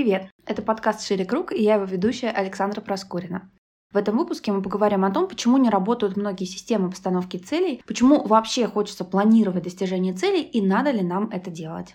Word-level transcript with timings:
Привет! 0.00 0.30
Это 0.46 0.62
подкаст 0.62 1.06
«Шире 1.06 1.26
круг» 1.26 1.52
и 1.52 1.62
я 1.62 1.74
его 1.74 1.84
ведущая 1.84 2.30
Александра 2.30 2.80
Проскурина. 2.80 3.50
В 3.92 3.98
этом 3.98 4.16
выпуске 4.16 4.50
мы 4.50 4.62
поговорим 4.62 5.04
о 5.04 5.10
том, 5.10 5.28
почему 5.28 5.58
не 5.58 5.68
работают 5.68 6.16
многие 6.16 6.46
системы 6.46 6.88
постановки 6.88 7.36
целей, 7.36 7.82
почему 7.86 8.26
вообще 8.26 8.66
хочется 8.66 9.04
планировать 9.04 9.64
достижение 9.64 10.14
целей 10.14 10.40
и 10.40 10.62
надо 10.62 10.90
ли 10.90 11.02
нам 11.02 11.28
это 11.28 11.50
делать. 11.50 11.94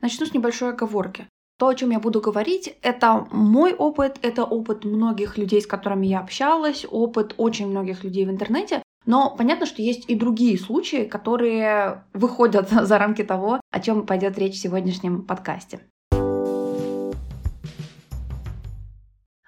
Начну 0.00 0.24
с 0.24 0.32
небольшой 0.32 0.70
оговорки. 0.70 1.26
То, 1.56 1.68
о 1.68 1.74
чем 1.74 1.90
я 1.90 2.00
буду 2.00 2.20
говорить, 2.20 2.76
это 2.82 3.28
мой 3.30 3.74
опыт, 3.74 4.18
это 4.22 4.42
опыт 4.42 4.84
многих 4.84 5.38
людей, 5.38 5.62
с 5.62 5.68
которыми 5.68 6.06
я 6.06 6.18
общалась, 6.18 6.84
опыт 6.90 7.34
очень 7.36 7.68
многих 7.68 8.02
людей 8.02 8.26
в 8.26 8.30
интернете. 8.30 8.82
Но 9.06 9.32
понятно, 9.36 9.64
что 9.64 9.80
есть 9.80 10.10
и 10.10 10.16
другие 10.16 10.58
случаи, 10.58 11.04
которые 11.04 12.04
выходят 12.12 12.70
за 12.86 12.98
рамки 12.98 13.22
того, 13.22 13.60
о 13.70 13.80
чем 13.80 14.04
пойдет 14.04 14.36
речь 14.36 14.54
в 14.54 14.62
сегодняшнем 14.62 15.22
подкасте. 15.22 15.80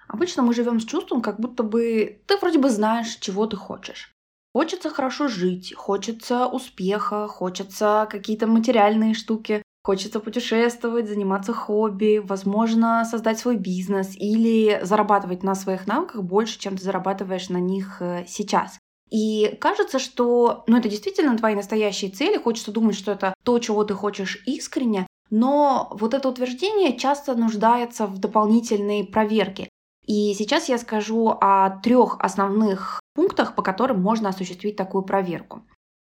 Обычно 0.07 0.43
мы 0.43 0.53
живем 0.53 0.79
с 0.79 0.85
чувством, 0.85 1.21
как 1.21 1.41
будто 1.41 1.63
бы 1.63 2.21
ты 2.25 2.37
вроде 2.37 2.57
бы 2.57 2.69
знаешь, 2.69 3.17
чего 3.17 3.47
ты 3.47 3.57
хочешь. 3.57 4.13
Хочется 4.53 4.89
хорошо 4.89 5.27
жить, 5.27 5.73
хочется 5.75 6.47
успеха, 6.47 7.27
хочется 7.27 8.07
какие-то 8.09 8.47
материальные 8.47 9.13
штуки, 9.13 9.61
Хочется 9.87 10.19
путешествовать, 10.19 11.07
заниматься 11.07 11.53
хобби, 11.53 12.21
возможно, 12.21 13.05
создать 13.09 13.39
свой 13.39 13.55
бизнес 13.55 14.17
или 14.17 14.81
зарабатывать 14.83 15.43
на 15.43 15.55
своих 15.55 15.87
навыках 15.87 16.23
больше, 16.23 16.59
чем 16.59 16.75
ты 16.75 16.83
зарабатываешь 16.83 17.47
на 17.47 17.61
них 17.61 18.01
э, 18.01 18.25
сейчас. 18.27 18.79
И 19.09 19.57
кажется, 19.61 19.97
что 19.99 20.65
ну, 20.67 20.75
это 20.75 20.89
действительно 20.89 21.37
твои 21.37 21.55
настоящие 21.55 22.11
цели, 22.11 22.37
хочется 22.37 22.73
думать, 22.73 22.97
что 22.97 23.13
это 23.13 23.33
то, 23.45 23.59
чего 23.59 23.85
ты 23.85 23.93
хочешь 23.93 24.43
искренне, 24.45 25.07
но 25.29 25.87
вот 25.93 26.13
это 26.13 26.27
утверждение 26.27 26.97
часто 26.97 27.35
нуждается 27.35 28.07
в 28.07 28.17
дополнительной 28.17 29.05
проверке. 29.05 29.69
И 30.05 30.33
сейчас 30.33 30.67
я 30.67 30.79
скажу 30.79 31.29
о 31.29 31.69
трех 31.81 32.19
основных 32.19 32.99
пунктах, 33.15 33.55
по 33.55 33.61
которым 33.61 34.01
можно 34.01 34.27
осуществить 34.27 34.75
такую 34.75 35.03
проверку. 35.03 35.61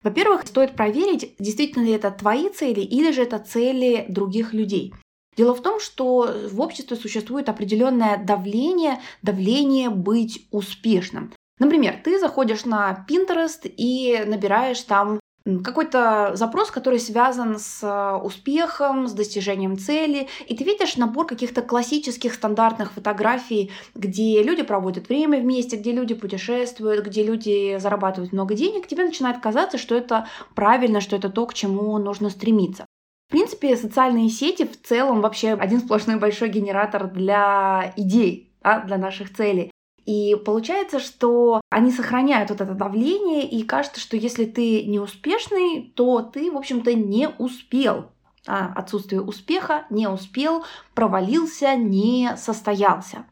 Во-первых, 0.02 0.48
стоит 0.48 0.76
проверить, 0.76 1.36
действительно 1.40 1.84
ли 1.84 1.92
это 1.92 2.12
твои 2.12 2.50
цели 2.50 2.82
или 2.82 3.12
же 3.12 3.24
это 3.24 3.40
цели 3.40 4.06
других 4.08 4.54
людей. 4.54 4.94
Дело 5.36 5.54
в 5.54 5.62
том, 5.62 5.80
что 5.80 6.30
в 6.52 6.60
обществе 6.60 6.98
существует 6.98 7.50
определенное 7.50 8.18
давление, 8.18 9.00
давление 9.22 9.90
быть 9.90 10.48
успешным. 10.52 11.34
Например, 11.60 12.00
ты 12.04 12.20
заходишь 12.20 12.66
на 12.66 13.06
Pinterest 13.10 13.62
и 13.66 14.24
набираешь 14.26 14.82
там 14.82 15.19
какой-то 15.64 16.32
запрос, 16.36 16.72
который 16.72 17.00
связан 17.00 17.60
с 17.60 17.84
э, 17.84 18.24
успехом, 18.24 19.08
с 19.08 19.14
достижением 19.14 19.78
цели, 19.78 20.28
и 20.48 20.56
ты 20.56 20.64
видишь 20.64 20.98
набор 20.98 21.26
каких-то 21.26 21.62
классических 21.62 22.34
стандартных 22.34 22.94
фотографий, 22.94 23.72
где 23.96 24.44
люди 24.44 24.64
проводят 24.64 25.10
время 25.10 25.40
вместе, 25.40 25.78
где 25.78 25.92
люди 25.92 26.14
путешествуют, 26.14 27.06
где 27.06 27.24
люди 27.24 27.78
зарабатывают 27.80 28.34
много 28.34 28.54
денег, 28.54 28.88
тебе 28.88 29.04
начинает 29.04 29.40
казаться, 29.40 29.78
что 29.78 29.96
это 29.96 30.28
правильно, 30.56 31.02
что 31.02 31.16
это 31.16 31.30
то, 31.30 31.46
к 31.46 31.54
чему 31.54 31.98
нужно 31.98 32.30
стремиться. 32.30 32.86
В 33.28 33.32
принципе, 33.32 33.78
социальные 33.78 34.30
сети 34.30 34.66
в 34.66 34.82
целом 34.82 35.22
вообще 35.22 35.54
один 35.54 35.82
сплошной 35.82 36.18
большой 36.18 36.50
генератор 36.50 37.08
для 37.08 37.94
идей, 37.96 38.52
да, 38.64 38.80
для 38.82 38.98
наших 38.98 39.36
целей. 39.36 39.72
И 40.10 40.34
получается, 40.44 40.98
что 40.98 41.62
они 41.70 41.92
сохраняют 41.92 42.50
вот 42.50 42.62
это 42.62 42.74
давление, 42.74 43.48
и 43.48 43.62
кажется, 43.62 44.02
что 44.02 44.18
если 44.18 44.46
ты 44.46 44.84
не 44.86 45.00
успешный, 45.00 45.94
то 45.96 46.22
ты, 46.24 46.52
в 46.52 46.58
общем-то, 46.58 46.96
не 46.96 47.30
успел. 47.30 48.10
А 48.48 48.74
отсутствие 48.76 49.22
успеха, 49.22 49.86
не 49.92 50.08
успел, 50.08 50.66
провалился, 50.96 51.76
не 51.76 52.36
состоялся. 52.38 53.28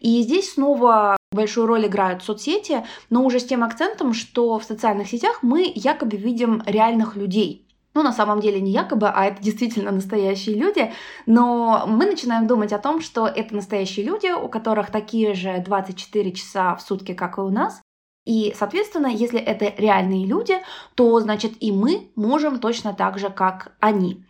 И 0.00 0.22
здесь 0.22 0.54
снова 0.54 1.16
большую 1.30 1.68
роль 1.68 1.86
играют 1.86 2.24
соцсети, 2.24 2.84
но 3.08 3.22
уже 3.24 3.38
с 3.38 3.44
тем 3.44 3.62
акцентом, 3.62 4.12
что 4.12 4.58
в 4.58 4.64
социальных 4.64 5.06
сетях 5.06 5.44
мы 5.44 5.70
якобы 5.72 6.16
видим 6.16 6.60
реальных 6.66 7.14
людей, 7.14 7.68
ну, 7.94 8.02
на 8.02 8.12
самом 8.12 8.40
деле 8.40 8.60
не 8.60 8.70
якобы, 8.70 9.08
а 9.08 9.24
это 9.26 9.42
действительно 9.42 9.90
настоящие 9.90 10.56
люди, 10.56 10.92
но 11.26 11.84
мы 11.86 12.06
начинаем 12.06 12.46
думать 12.46 12.72
о 12.72 12.78
том, 12.78 13.00
что 13.00 13.26
это 13.26 13.54
настоящие 13.54 14.06
люди, 14.06 14.30
у 14.30 14.48
которых 14.48 14.90
такие 14.90 15.34
же 15.34 15.62
24 15.64 16.32
часа 16.32 16.74
в 16.76 16.82
сутки, 16.82 17.14
как 17.14 17.38
и 17.38 17.40
у 17.40 17.50
нас, 17.50 17.82
и, 18.26 18.54
соответственно, 18.56 19.08
если 19.08 19.40
это 19.40 19.72
реальные 19.76 20.26
люди, 20.26 20.58
то, 20.94 21.18
значит, 21.20 21.54
и 21.60 21.72
мы 21.72 22.10
можем 22.14 22.60
точно 22.60 22.94
так 22.94 23.18
же, 23.18 23.30
как 23.30 23.72
они. 23.80 24.24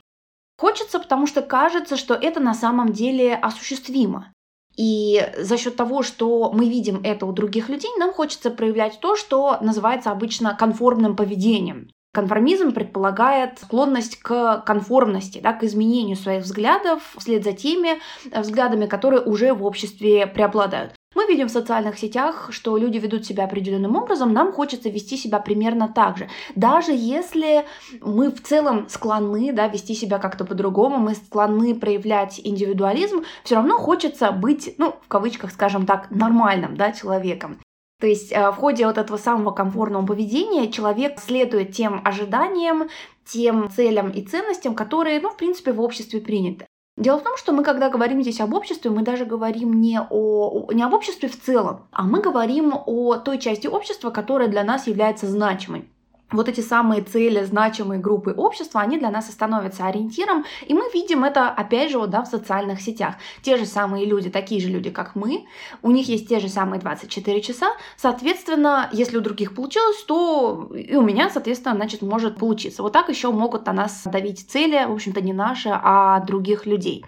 Хочется, 0.59 1.01
потому 1.01 1.27
что 1.27 1.43
кажется, 1.43 1.97
что 1.97 2.15
это 2.15 2.41
на 2.41 2.55
самом 2.55 2.93
деле 2.93 3.35
осуществимо. 3.35 4.33
И 4.77 5.21
за 5.37 5.59
счет 5.59 5.77
того, 5.77 6.03
что 6.03 6.53
мы 6.53 6.69
видим 6.69 7.01
это 7.03 7.27
у 7.27 7.33
других 7.33 7.69
людей, 7.69 7.91
нам 7.99 8.13
хочется 8.13 8.51
проявлять 8.51 9.01
то, 9.01 9.17
что 9.17 9.59
называется 9.61 10.11
обычно 10.11 10.55
конформным 10.55 11.17
поведением. 11.17 11.91
Конформизм 12.13 12.73
предполагает 12.73 13.61
склонность 13.61 14.17
к 14.21 14.63
конформности, 14.67 15.39
да, 15.39 15.53
к 15.53 15.63
изменению 15.63 16.17
своих 16.17 16.43
взглядов 16.43 17.15
вслед 17.17 17.45
за 17.45 17.53
теми 17.53 18.01
э, 18.33 18.41
взглядами, 18.41 18.87
которые 18.87 19.23
уже 19.23 19.55
в 19.55 19.65
обществе 19.65 20.27
преобладают. 20.27 20.95
Мы 21.15 21.27
видим 21.27 21.47
в 21.47 21.53
социальных 21.53 21.99
сетях, 21.99 22.49
что 22.51 22.77
люди 22.77 22.99
ведут 22.99 23.27
себя 23.27 23.45
определенным 23.45 23.95
образом, 23.97 24.33
нам 24.33 24.53
хочется 24.53 24.89
вести 24.89 25.17
себя 25.17 25.39
примерно 25.39 25.89
так 25.89 26.19
же. 26.19 26.29
Даже 26.57 26.93
если 26.93 27.65
мы 28.01 28.31
в 28.31 28.43
целом 28.43 28.89
склонны 28.89 29.53
да, 29.53 29.69
вести 29.69 29.95
себя 29.95 30.19
как-то 30.19 30.45
по-другому, 30.45 30.99
мы 30.99 31.15
склонны 31.15 31.77
проявлять 31.77 32.41
индивидуализм, 32.43 33.25
все 33.45 33.57
равно 33.57 33.79
хочется 33.79 34.33
быть, 34.33 34.75
ну, 34.79 34.97
в 35.01 35.09
кавычках, 35.09 35.53
скажем 35.53 35.87
так, 35.87 36.11
нормальным 36.11 36.77
да, 36.77 36.91
человеком. 36.91 37.59
То 38.01 38.07
есть 38.07 38.33
э, 38.33 38.51
в 38.51 38.55
ходе 38.57 38.87
вот 38.87 38.99
этого 38.99 39.19
самого 39.19 39.53
комфортного 39.53 40.07
поведения 40.07 40.73
человек 40.73 41.21
следует 41.21 41.73
тем 41.73 42.01
ожиданиям, 42.05 42.89
тем 43.25 43.71
целям 43.71 44.11
и 44.11 44.23
ценностям, 44.23 44.75
которые, 44.75 45.21
ну, 45.21 45.31
в 45.31 45.37
принципе, 45.37 45.73
в 45.73 45.81
обществе 45.81 46.21
приняты. 46.21 46.67
Дело 46.97 47.19
в 47.19 47.23
том, 47.23 47.37
что 47.37 47.53
мы, 47.53 47.63
когда 47.63 47.89
говорим 47.89 48.23
здесь 48.23 48.41
об 48.41 48.55
обществе, 48.55 48.91
мы 48.91 49.03
даже 49.03 49.25
говорим 49.25 49.81
не, 49.81 50.01
о, 50.11 50.71
не 50.73 50.83
об 50.83 50.93
обществе 50.93 51.29
в 51.29 51.41
целом, 51.41 51.87
а 51.93 52.03
мы 52.03 52.21
говорим 52.21 52.75
о 52.75 53.17
той 53.17 53.39
части 53.39 53.67
общества, 53.67 54.11
которая 54.11 54.49
для 54.49 54.65
нас 54.65 54.87
является 54.87 55.27
значимой 55.27 55.89
вот 56.33 56.49
эти 56.49 56.61
самые 56.61 57.03
цели, 57.03 57.45
значимые 57.45 58.01
группы 58.01 58.33
общества, 58.33 58.81
они 58.81 58.99
для 58.99 59.11
нас 59.11 59.29
и 59.29 59.33
становятся 59.33 59.87
ориентиром, 59.87 60.45
и 60.67 60.75
мы 60.75 60.91
видим 60.93 61.25
это, 61.25 61.49
опять 61.49 61.91
же, 61.91 61.99
вот, 61.99 62.11
да, 62.11 62.23
в 62.23 62.27
социальных 62.27 62.81
сетях. 62.81 63.15
Те 63.43 63.57
же 63.57 63.67
самые 63.67 64.07
люди, 64.07 64.31
такие 64.31 64.61
же 64.61 64.69
люди, 64.69 64.91
как 64.91 65.15
мы, 65.15 65.47
у 65.83 65.91
них 65.91 66.09
есть 66.09 66.29
те 66.29 66.41
же 66.41 66.49
самые 66.49 66.81
24 66.81 67.41
часа, 67.41 67.69
соответственно, 67.97 68.89
если 68.93 69.19
у 69.19 69.21
других 69.21 69.55
получилось, 69.55 70.03
то 70.05 70.71
и 70.75 70.97
у 70.97 71.03
меня, 71.03 71.31
соответственно, 71.31 71.75
значит, 71.75 72.03
может 72.03 72.37
получиться. 72.37 72.83
Вот 72.83 72.93
так 72.93 73.09
еще 73.09 73.31
могут 73.31 73.67
на 73.67 73.73
нас 73.73 74.03
давить 74.05 74.49
цели, 74.49 74.85
в 74.87 74.93
общем-то, 74.93 75.21
не 75.21 75.33
наши, 75.33 75.71
а 75.73 76.21
других 76.21 76.67
людей. 76.67 77.05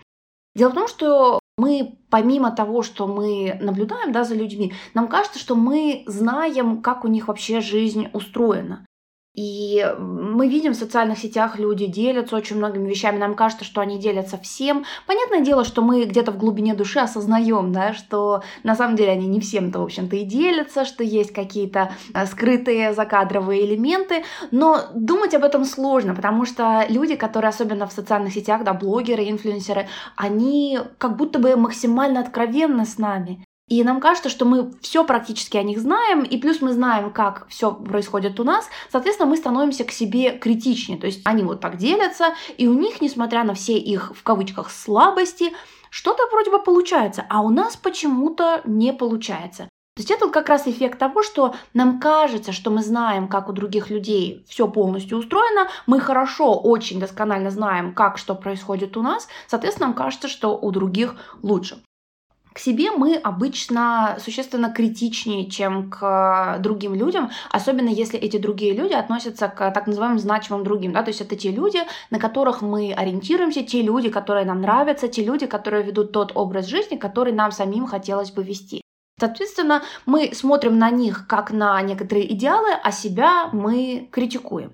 Дело 0.54 0.70
в 0.70 0.74
том, 0.74 0.88
что 0.88 1.40
мы, 1.56 1.98
помимо 2.10 2.50
того, 2.50 2.82
что 2.82 3.06
мы 3.06 3.58
наблюдаем 3.60 4.12
да, 4.12 4.24
за 4.24 4.34
людьми, 4.34 4.72
нам 4.94 5.08
кажется, 5.08 5.38
что 5.38 5.54
мы 5.54 6.04
знаем, 6.06 6.82
как 6.82 7.04
у 7.04 7.08
них 7.08 7.28
вообще 7.28 7.60
жизнь 7.60 8.08
устроена. 8.12 8.86
И 9.34 9.82
мы 9.98 10.46
видим 10.46 10.72
в 10.72 10.76
социальных 10.76 11.18
сетях, 11.18 11.58
люди 11.58 11.86
делятся 11.86 12.36
очень 12.36 12.56
многими 12.56 12.86
вещами, 12.88 13.16
нам 13.16 13.34
кажется, 13.34 13.64
что 13.64 13.80
они 13.80 13.98
делятся 13.98 14.36
всем. 14.36 14.84
Понятное 15.06 15.40
дело, 15.40 15.64
что 15.64 15.80
мы 15.80 16.04
где-то 16.04 16.32
в 16.32 16.36
глубине 16.36 16.74
души 16.74 16.98
осознаем, 16.98 17.72
да, 17.72 17.94
что 17.94 18.42
на 18.62 18.76
самом 18.76 18.94
деле 18.94 19.12
они 19.12 19.26
не 19.26 19.40
всем-то, 19.40 19.78
в 19.78 19.84
общем-то, 19.84 20.16
и 20.16 20.24
делятся, 20.24 20.84
что 20.84 21.02
есть 21.02 21.32
какие-то 21.32 21.92
э, 22.12 22.26
скрытые 22.26 22.92
закадровые 22.92 23.64
элементы, 23.64 24.24
но 24.50 24.80
думать 24.94 25.34
об 25.34 25.44
этом 25.44 25.64
сложно, 25.64 26.14
потому 26.14 26.44
что 26.44 26.84
люди, 26.90 27.16
которые 27.16 27.48
особенно 27.48 27.86
в 27.86 27.92
социальных 27.92 28.34
сетях, 28.34 28.64
да, 28.64 28.74
блогеры, 28.74 29.30
инфлюенсеры, 29.30 29.88
они 30.14 30.78
как 30.98 31.16
будто 31.16 31.38
бы 31.38 31.56
максимально 31.56 32.20
откровенны 32.20 32.84
с 32.84 32.98
нами. 32.98 33.46
И 33.72 33.82
нам 33.84 34.00
кажется, 34.00 34.28
что 34.28 34.44
мы 34.44 34.70
все 34.82 35.02
практически 35.02 35.56
о 35.56 35.62
них 35.62 35.80
знаем, 35.80 36.24
и 36.24 36.36
плюс 36.36 36.60
мы 36.60 36.74
знаем, 36.74 37.10
как 37.10 37.48
все 37.48 37.72
происходит 37.72 38.38
у 38.38 38.44
нас, 38.44 38.68
соответственно, 38.90 39.30
мы 39.30 39.38
становимся 39.38 39.84
к 39.84 39.92
себе 39.92 40.32
критичнее. 40.32 40.98
То 40.98 41.06
есть 41.06 41.22
они 41.24 41.42
вот 41.42 41.60
так 41.62 41.78
делятся, 41.78 42.34
и 42.58 42.68
у 42.68 42.74
них, 42.74 43.00
несмотря 43.00 43.44
на 43.44 43.54
все 43.54 43.78
их, 43.78 44.12
в 44.14 44.22
кавычках, 44.22 44.70
слабости, 44.70 45.54
что-то 45.88 46.22
вроде 46.30 46.50
бы 46.50 46.62
получается, 46.62 47.24
а 47.30 47.40
у 47.40 47.48
нас 47.48 47.76
почему-то 47.76 48.60
не 48.66 48.92
получается. 48.92 49.70
То 49.96 50.00
есть 50.00 50.10
это 50.10 50.28
как 50.28 50.50
раз 50.50 50.66
эффект 50.66 50.98
того, 50.98 51.22
что 51.22 51.54
нам 51.72 51.98
кажется, 51.98 52.52
что 52.52 52.70
мы 52.70 52.82
знаем, 52.82 53.26
как 53.26 53.48
у 53.48 53.52
других 53.52 53.88
людей 53.88 54.44
все 54.50 54.68
полностью 54.68 55.16
устроено, 55.16 55.70
мы 55.86 55.98
хорошо, 55.98 56.60
очень 56.60 57.00
досконально 57.00 57.50
знаем, 57.50 57.94
как 57.94 58.18
что 58.18 58.34
происходит 58.34 58.98
у 58.98 59.02
нас, 59.02 59.28
соответственно, 59.46 59.86
нам 59.86 59.96
кажется, 59.96 60.28
что 60.28 60.58
у 60.58 60.70
других 60.72 61.16
лучше. 61.40 61.78
К 62.52 62.58
себе 62.58 62.90
мы 62.90 63.16
обычно 63.16 64.16
существенно 64.18 64.70
критичнее, 64.70 65.48
чем 65.48 65.90
к 65.90 66.58
другим 66.60 66.94
людям, 66.94 67.30
особенно 67.50 67.88
если 67.88 68.18
эти 68.18 68.36
другие 68.36 68.74
люди 68.74 68.92
относятся 68.92 69.48
к 69.48 69.70
так 69.70 69.86
называемым 69.86 70.18
значимым 70.18 70.64
другим. 70.64 70.92
Да? 70.92 71.02
То 71.02 71.08
есть 71.08 71.20
это 71.20 71.34
те 71.36 71.50
люди, 71.50 71.80
на 72.10 72.18
которых 72.18 72.60
мы 72.60 72.92
ориентируемся, 72.92 73.62
те 73.62 73.82
люди, 73.82 74.10
которые 74.10 74.44
нам 74.44 74.60
нравятся, 74.60 75.08
те 75.08 75.24
люди, 75.24 75.46
которые 75.46 75.82
ведут 75.82 76.12
тот 76.12 76.32
образ 76.34 76.66
жизни, 76.66 76.96
который 76.96 77.32
нам 77.32 77.52
самим 77.52 77.86
хотелось 77.86 78.30
бы 78.30 78.42
вести. 78.42 78.82
Соответственно, 79.18 79.82
мы 80.04 80.34
смотрим 80.34 80.78
на 80.78 80.90
них 80.90 81.26
как 81.28 81.52
на 81.52 81.80
некоторые 81.82 82.32
идеалы, 82.34 82.70
а 82.82 82.90
себя 82.90 83.48
мы 83.52 84.08
критикуем. 84.10 84.72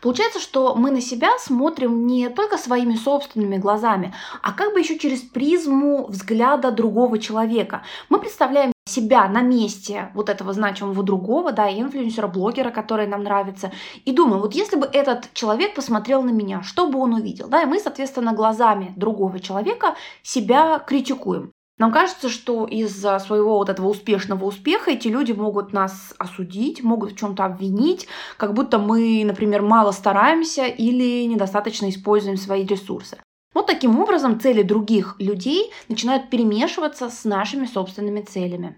Получается, 0.00 0.40
что 0.40 0.74
мы 0.74 0.90
на 0.90 1.00
себя 1.00 1.30
смотрим 1.38 2.06
не 2.06 2.28
только 2.28 2.58
своими 2.58 2.94
собственными 2.94 3.56
глазами, 3.56 4.14
а 4.42 4.52
как 4.52 4.72
бы 4.72 4.80
еще 4.80 4.98
через 4.98 5.20
призму 5.20 6.06
взгляда 6.06 6.70
другого 6.70 7.18
человека. 7.18 7.82
Мы 8.08 8.20
представляем 8.20 8.72
себя 8.88 9.28
на 9.28 9.42
месте 9.42 10.10
вот 10.14 10.28
этого 10.28 10.52
значимого 10.52 11.02
другого, 11.02 11.52
да, 11.52 11.70
инфлюенсера, 11.70 12.26
блогера, 12.26 12.70
который 12.70 13.06
нам 13.06 13.22
нравится, 13.22 13.70
и 14.04 14.12
думаем, 14.12 14.40
вот 14.40 14.54
если 14.54 14.76
бы 14.76 14.88
этот 14.90 15.32
человек 15.34 15.74
посмотрел 15.74 16.22
на 16.22 16.30
меня, 16.30 16.62
что 16.62 16.88
бы 16.88 16.98
он 16.98 17.14
увидел, 17.14 17.48
да, 17.48 17.62
и 17.62 17.66
мы, 17.66 17.78
соответственно, 17.78 18.32
глазами 18.32 18.92
другого 18.96 19.40
человека 19.40 19.94
себя 20.22 20.78
критикуем. 20.78 21.52
Нам 21.78 21.92
кажется, 21.92 22.28
что 22.28 22.66
из-за 22.66 23.20
своего 23.20 23.56
вот 23.58 23.68
этого 23.68 23.88
успешного 23.88 24.44
успеха 24.44 24.90
эти 24.90 25.06
люди 25.06 25.30
могут 25.30 25.72
нас 25.72 26.12
осудить, 26.18 26.82
могут 26.82 27.12
в 27.12 27.16
чем-то 27.16 27.44
обвинить, 27.44 28.08
как 28.36 28.52
будто 28.52 28.78
мы, 28.78 29.22
например, 29.24 29.62
мало 29.62 29.92
стараемся 29.92 30.66
или 30.66 31.24
недостаточно 31.24 31.88
используем 31.88 32.36
свои 32.36 32.66
ресурсы. 32.66 33.18
Вот 33.54 33.66
таким 33.66 33.98
образом 34.00 34.40
цели 34.40 34.62
других 34.62 35.14
людей 35.20 35.70
начинают 35.88 36.30
перемешиваться 36.30 37.10
с 37.10 37.24
нашими 37.24 37.66
собственными 37.66 38.22
целями. 38.22 38.76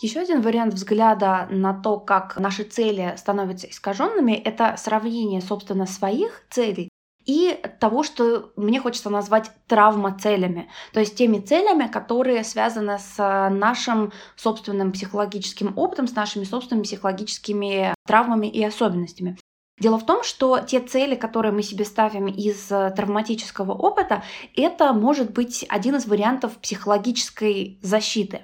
Еще 0.00 0.20
один 0.20 0.42
вариант 0.42 0.74
взгляда 0.74 1.48
на 1.50 1.74
то, 1.74 1.98
как 1.98 2.38
наши 2.38 2.62
цели 2.62 3.14
становятся 3.16 3.68
искаженными, 3.68 4.32
это 4.32 4.76
сравнение, 4.76 5.40
собственно, 5.40 5.86
своих 5.86 6.44
целей 6.50 6.90
и 7.26 7.60
того, 7.80 8.02
что 8.02 8.52
мне 8.56 8.80
хочется 8.80 9.10
назвать 9.10 9.50
травмоцелями, 9.66 10.70
то 10.92 11.00
есть 11.00 11.16
теми 11.16 11.40
целями, 11.40 11.88
которые 11.88 12.44
связаны 12.44 12.98
с 12.98 13.16
нашим 13.50 14.12
собственным 14.36 14.92
психологическим 14.92 15.76
опытом, 15.76 16.06
с 16.06 16.14
нашими 16.14 16.44
собственными 16.44 16.84
психологическими 16.84 17.94
травмами 18.06 18.46
и 18.46 18.64
особенностями. 18.64 19.36
Дело 19.78 19.98
в 19.98 20.06
том, 20.06 20.22
что 20.22 20.60
те 20.60 20.80
цели, 20.80 21.16
которые 21.16 21.52
мы 21.52 21.62
себе 21.62 21.84
ставим 21.84 22.28
из 22.28 22.66
травматического 22.68 23.72
опыта, 23.72 24.22
это 24.54 24.94
может 24.94 25.32
быть 25.32 25.66
один 25.68 25.96
из 25.96 26.06
вариантов 26.06 26.56
психологической 26.58 27.78
защиты. 27.82 28.42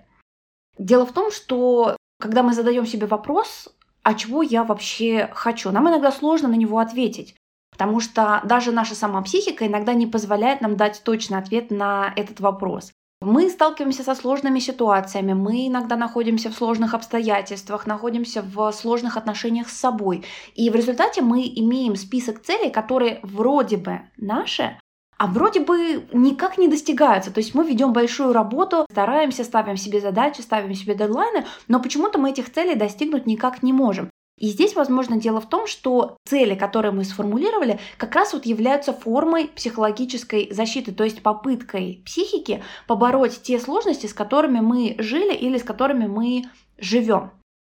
Дело 0.77 1.07
в 1.07 1.13
том, 1.13 1.31
что 1.31 1.97
когда 2.21 2.43
мы 2.43 2.53
задаем 2.53 2.87
себе 2.87 3.07
вопрос, 3.07 3.69
а 4.03 4.15
чего 4.15 4.43
я 4.43 4.65
вообще 4.65 5.31
хочу, 5.33 5.71
нам 5.71 5.89
иногда 5.89 6.13
сложно 6.13 6.49
на 6.49 6.55
него 6.55 6.79
ответить. 6.79 7.35
Потому 7.73 8.01
что 8.01 8.41
даже 8.45 8.71
наша 8.71 8.95
сама 8.95 9.23
психика 9.23 9.67
иногда 9.67 9.95
не 9.95 10.07
позволяет 10.07 10.61
нам 10.61 10.77
дать 10.77 11.03
точный 11.05 11.39
ответ 11.39 11.71
на 11.71 12.13
этот 12.17 12.39
вопрос. 12.41 12.93
Мы 13.25 13.49
сталкиваемся 13.51 14.03
со 14.03 14.17
сложными 14.17 14.59
ситуациями, 14.59 15.33
мы 15.33 15.69
иногда 15.69 15.95
находимся 15.97 16.51
в 16.51 16.55
сложных 16.55 16.93
обстоятельствах, 16.93 17.87
находимся 17.87 18.43
в 18.43 18.73
сложных 18.73 19.17
отношениях 19.17 19.69
с 19.69 19.79
собой. 19.79 20.25
И 20.57 20.69
в 20.71 20.75
результате 20.75 21.23
мы 21.23 21.43
имеем 21.43 21.95
список 21.95 22.43
целей, 22.43 22.71
которые 22.71 23.21
вроде 23.23 23.77
бы 23.77 24.01
наши, 24.17 24.77
а 25.19 25.29
вроде 25.29 25.61
бы 25.61 26.05
никак 26.13 26.59
не 26.59 26.67
достигаются. 26.67 27.33
То 27.33 27.39
есть 27.39 27.55
мы 27.55 27.65
ведем 27.65 27.93
большую 27.93 28.33
работу, 28.33 28.87
стараемся, 28.91 29.45
ставим 29.45 29.77
себе 29.77 30.01
задачи, 30.01 30.41
ставим 30.41 30.75
себе 30.75 30.97
дедлайны, 30.97 31.47
но 31.69 31.79
почему-то 31.79 32.19
мы 32.19 32.31
этих 32.31 32.53
целей 32.53 32.75
достигнуть 32.75 33.25
никак 33.25 33.63
не 33.63 33.73
можем. 33.73 34.11
И 34.43 34.49
здесь, 34.49 34.75
возможно, 34.75 35.19
дело 35.19 35.41
в 35.41 35.49
том, 35.49 35.69
что 35.69 36.17
цели, 36.27 36.57
которые 36.57 36.91
мы 36.91 37.05
сформулировали, 37.05 37.79
как 37.97 38.17
раз 38.17 38.33
вот 38.33 38.45
являются 38.45 38.93
формой 38.93 39.47
психологической 39.47 40.53
защиты, 40.53 40.91
то 40.91 41.05
есть 41.05 41.23
попыткой 41.23 42.03
психики 42.05 42.61
побороть 42.89 43.41
те 43.43 43.61
сложности, 43.61 44.09
с 44.09 44.13
которыми 44.13 44.59
мы 44.59 44.97
жили 44.99 45.33
или 45.33 45.59
с 45.59 45.63
которыми 45.63 46.09
мы 46.09 46.43
живем. 46.77 47.31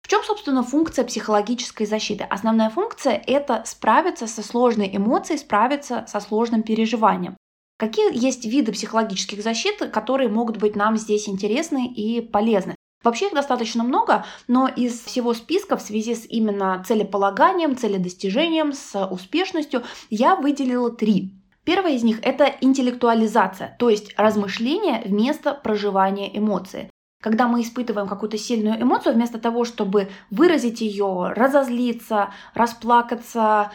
В 0.05 0.09
чем, 0.09 0.23
собственно, 0.23 0.63
функция 0.63 1.05
психологической 1.05 1.85
защиты? 1.85 2.23
Основная 2.31 2.71
функция– 2.71 3.21
это 3.27 3.65
справиться 3.67 4.29
со 4.29 4.45
сложной 4.45 4.89
эмоцией, 4.97 5.41
справиться 5.41 6.05
со 6.07 6.21
сложным 6.21 6.63
переживанием. 6.63 7.37
Какие 7.77 8.17
есть 8.17 8.45
виды 8.45 8.71
психологических 8.71 9.43
защит, 9.43 9.79
которые 9.91 10.29
могут 10.29 10.59
быть 10.59 10.77
нам 10.77 10.97
здесь 10.97 11.29
интересны 11.29 11.89
и 11.89 12.21
полезны? 12.21 12.77
Вообще 13.05 13.27
их 13.27 13.35
достаточно 13.35 13.85
много, 13.85 14.25
но 14.49 14.69
из 14.69 15.01
всего 15.05 15.35
списка 15.35 15.77
в 15.77 15.83
связи 15.83 16.15
с 16.15 16.25
именно 16.27 16.83
целеполаганием, 16.87 17.77
целедостижением, 17.77 18.73
с 18.73 19.07
успешностью 19.07 19.83
я 20.11 20.37
выделила 20.37 20.91
три. 20.91 21.35
Первое 21.65 21.93
из 21.93 22.03
них– 22.03 22.19
это 22.23 22.53
интеллектуализация, 22.61 23.77
то 23.79 23.89
есть 23.89 24.15
размышление 24.17 25.03
вместо 25.05 25.55
проживания 25.55 26.37
эмоции. 26.37 26.91
Когда 27.23 27.47
мы 27.47 27.63
испытываем 27.63 28.09
какую-то 28.09 28.37
сильную 28.37 28.83
эмоцию, 28.83 29.15
вместо 29.15 29.39
того, 29.39 29.65
чтобы 29.65 30.09
выразить 30.31 30.81
ее, 30.81 31.33
разозлиться, 31.37 32.31
расплакаться, 32.53 33.71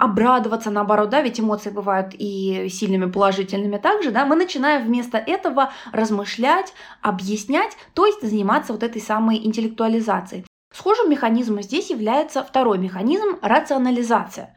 обрадоваться, 0.00 0.72
наоборот, 0.72 1.08
да, 1.08 1.22
ведь 1.22 1.38
эмоции 1.38 1.70
бывают 1.70 2.12
и 2.18 2.68
сильными 2.68 3.08
положительными 3.08 3.78
также, 3.78 4.10
да, 4.10 4.26
мы 4.26 4.34
начинаем 4.34 4.84
вместо 4.84 5.16
этого 5.16 5.70
размышлять, 5.92 6.74
объяснять, 7.00 7.76
то 7.94 8.04
есть 8.04 8.20
заниматься 8.20 8.72
вот 8.72 8.82
этой 8.82 9.00
самой 9.00 9.46
интеллектуализацией. 9.46 10.44
Схожим 10.74 11.08
механизмом 11.08 11.62
здесь 11.62 11.90
является 11.90 12.42
второй 12.42 12.78
механизм– 12.78 13.38
рационализация. 13.42 14.56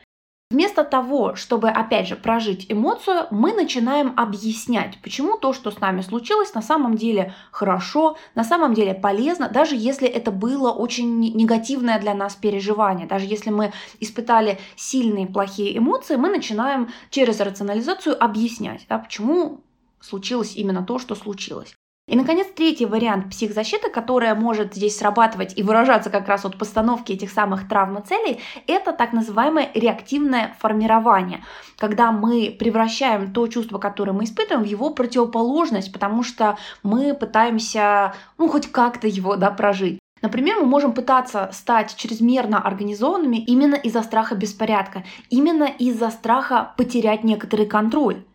Вместо 0.51 0.83
того, 0.83 1.36
чтобы, 1.36 1.69
опять 1.69 2.09
же, 2.09 2.18
прожить 2.18 2.65
эмоцию, 2.68 3.25
мы 3.31 3.53
начинаем 3.53 4.13
объяснять, 4.18 4.98
почему 5.01 5.38
то, 5.38 5.53
что 5.53 5.71
с 5.71 5.80
нами 5.80 6.01
случилось, 6.01 6.53
на 6.53 6.62
самом 6.62 6.98
деле 6.98 7.33
хорошо, 7.51 8.18
на 8.36 8.44
самом 8.44 8.74
деле 8.74 8.94
полезно, 8.94 9.48
даже 9.48 9.77
если 9.77 10.09
это 10.09 10.30
было 10.30 10.74
очень 10.74 11.21
негативное 11.21 12.01
для 12.01 12.13
нас 12.13 12.36
переживание, 12.36 13.07
даже 13.07 13.27
если 13.27 13.50
мы 13.50 13.71
испытали 14.01 14.59
сильные 14.75 15.25
плохие 15.25 15.77
эмоции, 15.77 16.18
мы 16.18 16.27
начинаем 16.27 16.89
через 17.09 17.39
рационализацию 17.39 18.21
объяснять, 18.21 18.86
да, 18.89 18.97
почему 18.97 19.62
случилось 20.01 20.57
именно 20.57 20.83
то, 20.83 21.00
что 21.00 21.15
случилось. 21.15 21.74
И, 22.11 22.15
наконец, 22.17 22.47
третий 22.53 22.85
вариант 22.85 23.29
психзащиты, 23.29 23.89
которая 23.89 24.35
может 24.35 24.75
здесь 24.75 24.97
срабатывать 24.97 25.57
и 25.57 25.63
выражаться 25.63 26.09
как 26.09 26.27
раз 26.27 26.44
от 26.44 26.57
постановки 26.57 27.13
этих 27.13 27.31
самых 27.31 27.69
травмоцелей, 27.69 28.41
это 28.68 28.91
так 28.91 29.13
называемое 29.13 29.69
реактивное 29.73 30.53
формирование, 30.59 31.41
когда 31.77 32.11
мы 32.11 32.53
превращаем 32.59 33.31
то 33.31 33.47
чувство, 33.47 33.77
которое 33.77 34.11
мы 34.11 34.25
испытываем, 34.25 34.65
в 34.65 34.68
его 34.68 34.89
противоположность, 34.89 35.94
потому 35.94 36.21
что 36.23 36.57
мы 36.83 37.13
пытаемся, 37.13 38.13
ну, 38.37 38.49
хоть 38.49 38.69
как-то 38.69 39.07
его, 39.07 39.37
да, 39.37 39.49
прожить. 39.49 39.97
Например, 40.21 40.57
мы 40.59 40.65
можем 40.65 40.91
пытаться 40.91 41.49
стать 41.53 41.95
чрезмерно 41.95 42.61
организованными 42.61 43.37
именно 43.37 43.75
из-за 43.75 44.03
страха 44.03 44.35
беспорядка, 44.35 45.06
именно 45.30 45.63
из-за 45.63 46.09
страха 46.09 46.73
потерять 46.75 47.23
некоторый 47.23 47.68
контроль. 47.68 48.25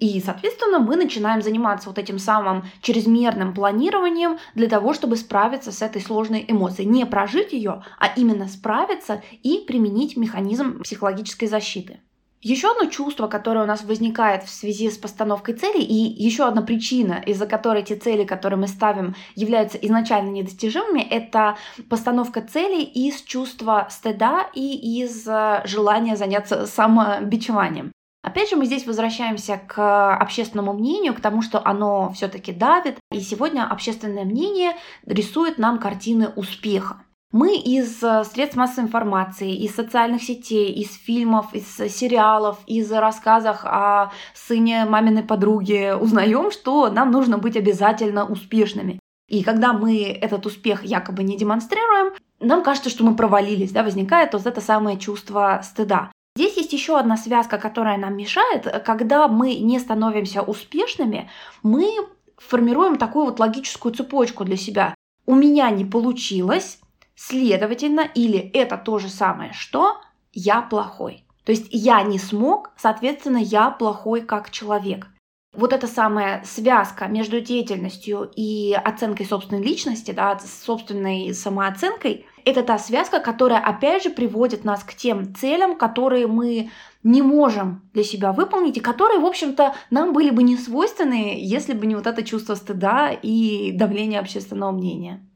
И, 0.00 0.18
соответственно, 0.24 0.78
мы 0.78 0.96
начинаем 0.96 1.42
заниматься 1.42 1.90
вот 1.90 1.98
этим 1.98 2.18
самым 2.18 2.64
чрезмерным 2.80 3.52
планированием 3.54 4.38
для 4.54 4.66
того, 4.66 4.94
чтобы 4.94 5.16
справиться 5.16 5.72
с 5.72 5.82
этой 5.82 6.00
сложной 6.00 6.44
эмоцией. 6.48 6.88
Не 6.88 7.04
прожить 7.04 7.52
ее, 7.52 7.84
а 7.98 8.06
именно 8.16 8.48
справиться 8.48 9.22
и 9.42 9.62
применить 9.66 10.16
механизм 10.16 10.82
психологической 10.82 11.48
защиты. 11.48 12.00
Еще 12.42 12.70
одно 12.70 12.86
чувство, 12.86 13.26
которое 13.26 13.64
у 13.64 13.66
нас 13.66 13.84
возникает 13.84 14.44
в 14.44 14.48
связи 14.48 14.90
с 14.90 14.96
постановкой 14.96 15.56
целей, 15.56 15.82
и 15.82 16.24
еще 16.24 16.44
одна 16.44 16.62
причина, 16.62 17.22
из-за 17.26 17.46
которой 17.46 17.82
те 17.82 17.96
цели, 17.96 18.24
которые 18.24 18.58
мы 18.58 18.66
ставим, 18.66 19.14
являются 19.34 19.76
изначально 19.76 20.30
недостижимыми, 20.30 21.02
это 21.02 21.58
постановка 21.90 22.40
целей 22.40 22.84
из 22.84 23.20
чувства 23.20 23.88
стыда 23.90 24.48
и 24.54 25.02
из 25.02 25.28
э, 25.28 25.60
желания 25.66 26.16
заняться 26.16 26.64
самобичеванием. 26.64 27.92
Опять 28.22 28.50
же, 28.50 28.56
мы 28.56 28.66
здесь 28.66 28.86
возвращаемся 28.86 29.60
к 29.66 30.14
общественному 30.14 30.74
мнению, 30.74 31.14
к 31.14 31.20
тому, 31.20 31.40
что 31.40 31.64
оно 31.64 32.12
все-таки 32.12 32.52
давит. 32.52 32.98
И 33.12 33.20
сегодня 33.20 33.66
общественное 33.66 34.24
мнение 34.24 34.72
рисует 35.06 35.58
нам 35.58 35.78
картины 35.78 36.28
успеха. 36.28 37.02
Мы 37.32 37.56
из 37.56 38.02
э, 38.02 38.24
средств 38.24 38.56
массовой 38.56 38.88
информации, 38.88 39.54
из 39.54 39.74
социальных 39.74 40.22
сетей, 40.22 40.72
из 40.72 40.92
фильмов, 40.92 41.54
из 41.54 41.66
сериалов, 41.66 42.58
из 42.66 42.90
рассказов 42.90 43.64
о 43.64 44.10
сыне 44.34 44.84
маминой 44.84 45.22
подруги 45.22 45.94
узнаем, 45.98 46.50
что 46.50 46.90
нам 46.90 47.12
нужно 47.12 47.38
быть 47.38 47.56
обязательно 47.56 48.26
успешными. 48.26 48.98
И 49.28 49.44
когда 49.44 49.72
мы 49.72 50.02
этот 50.02 50.44
успех 50.44 50.84
якобы 50.84 51.22
не 51.22 51.36
демонстрируем, 51.36 52.14
нам 52.40 52.64
кажется, 52.64 52.90
что 52.90 53.04
мы 53.04 53.14
провалились, 53.14 53.70
да, 53.70 53.84
возникает 53.84 54.32
вот 54.32 54.44
это 54.44 54.60
самое 54.60 54.98
чувство 54.98 55.60
стыда. 55.62 56.10
Здесь 56.36 56.56
есть 56.56 56.72
еще 56.72 56.98
одна 56.98 57.16
связка, 57.16 57.58
которая 57.58 57.98
нам 57.98 58.16
мешает. 58.16 58.64
Когда 58.84 59.28
мы 59.28 59.56
не 59.56 59.78
становимся 59.78 60.42
успешными, 60.42 61.28
мы 61.62 61.90
формируем 62.36 62.96
такую 62.96 63.26
вот 63.26 63.40
логическую 63.40 63.94
цепочку 63.94 64.44
для 64.44 64.56
себя. 64.56 64.94
У 65.26 65.34
меня 65.34 65.70
не 65.70 65.84
получилось, 65.84 66.78
следовательно, 67.14 68.00
или 68.14 68.38
это 68.38 68.78
то 68.78 68.98
же 68.98 69.08
самое, 69.08 69.52
что 69.52 70.00
я 70.32 70.62
плохой. 70.62 71.24
То 71.44 71.52
есть 71.52 71.68
я 71.70 72.02
не 72.02 72.18
смог, 72.18 72.70
соответственно, 72.76 73.38
я 73.38 73.70
плохой 73.70 74.22
как 74.22 74.50
человек. 74.50 75.08
Вот 75.52 75.72
эта 75.72 75.88
самая 75.88 76.44
связка 76.44 77.06
между 77.08 77.40
деятельностью 77.40 78.30
и 78.36 78.72
оценкой 78.72 79.26
собственной 79.26 79.62
личности, 79.62 80.12
да, 80.12 80.38
собственной 80.38 81.34
самооценкой, 81.34 82.26
это 82.44 82.62
та 82.62 82.78
связка, 82.78 83.18
которая 83.18 83.58
опять 83.58 84.04
же 84.04 84.10
приводит 84.10 84.64
нас 84.64 84.84
к 84.84 84.94
тем 84.94 85.34
целям, 85.34 85.76
которые 85.76 86.28
мы 86.28 86.70
не 87.02 87.22
можем 87.22 87.82
для 87.94 88.04
себя 88.04 88.32
выполнить, 88.32 88.76
и 88.76 88.80
которые, 88.80 89.18
в 89.18 89.26
общем-то, 89.26 89.74
нам 89.90 90.12
были 90.12 90.30
бы 90.30 90.42
не 90.44 90.56
свойственны, 90.56 91.36
если 91.38 91.72
бы 91.72 91.86
не 91.86 91.96
вот 91.96 92.06
это 92.06 92.22
чувство 92.22 92.54
стыда 92.54 93.10
и 93.10 93.72
давление 93.72 94.20
общественного 94.20 94.70
мнения. 94.70 95.26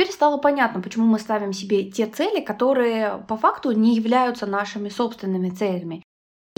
Теперь 0.00 0.14
стало 0.14 0.38
понятно, 0.38 0.80
почему 0.80 1.04
мы 1.04 1.18
ставим 1.18 1.52
себе 1.52 1.84
те 1.84 2.06
цели, 2.06 2.40
которые 2.40 3.22
по 3.28 3.36
факту 3.36 3.72
не 3.72 3.94
являются 3.94 4.46
нашими 4.46 4.88
собственными 4.88 5.50
целями. 5.50 6.02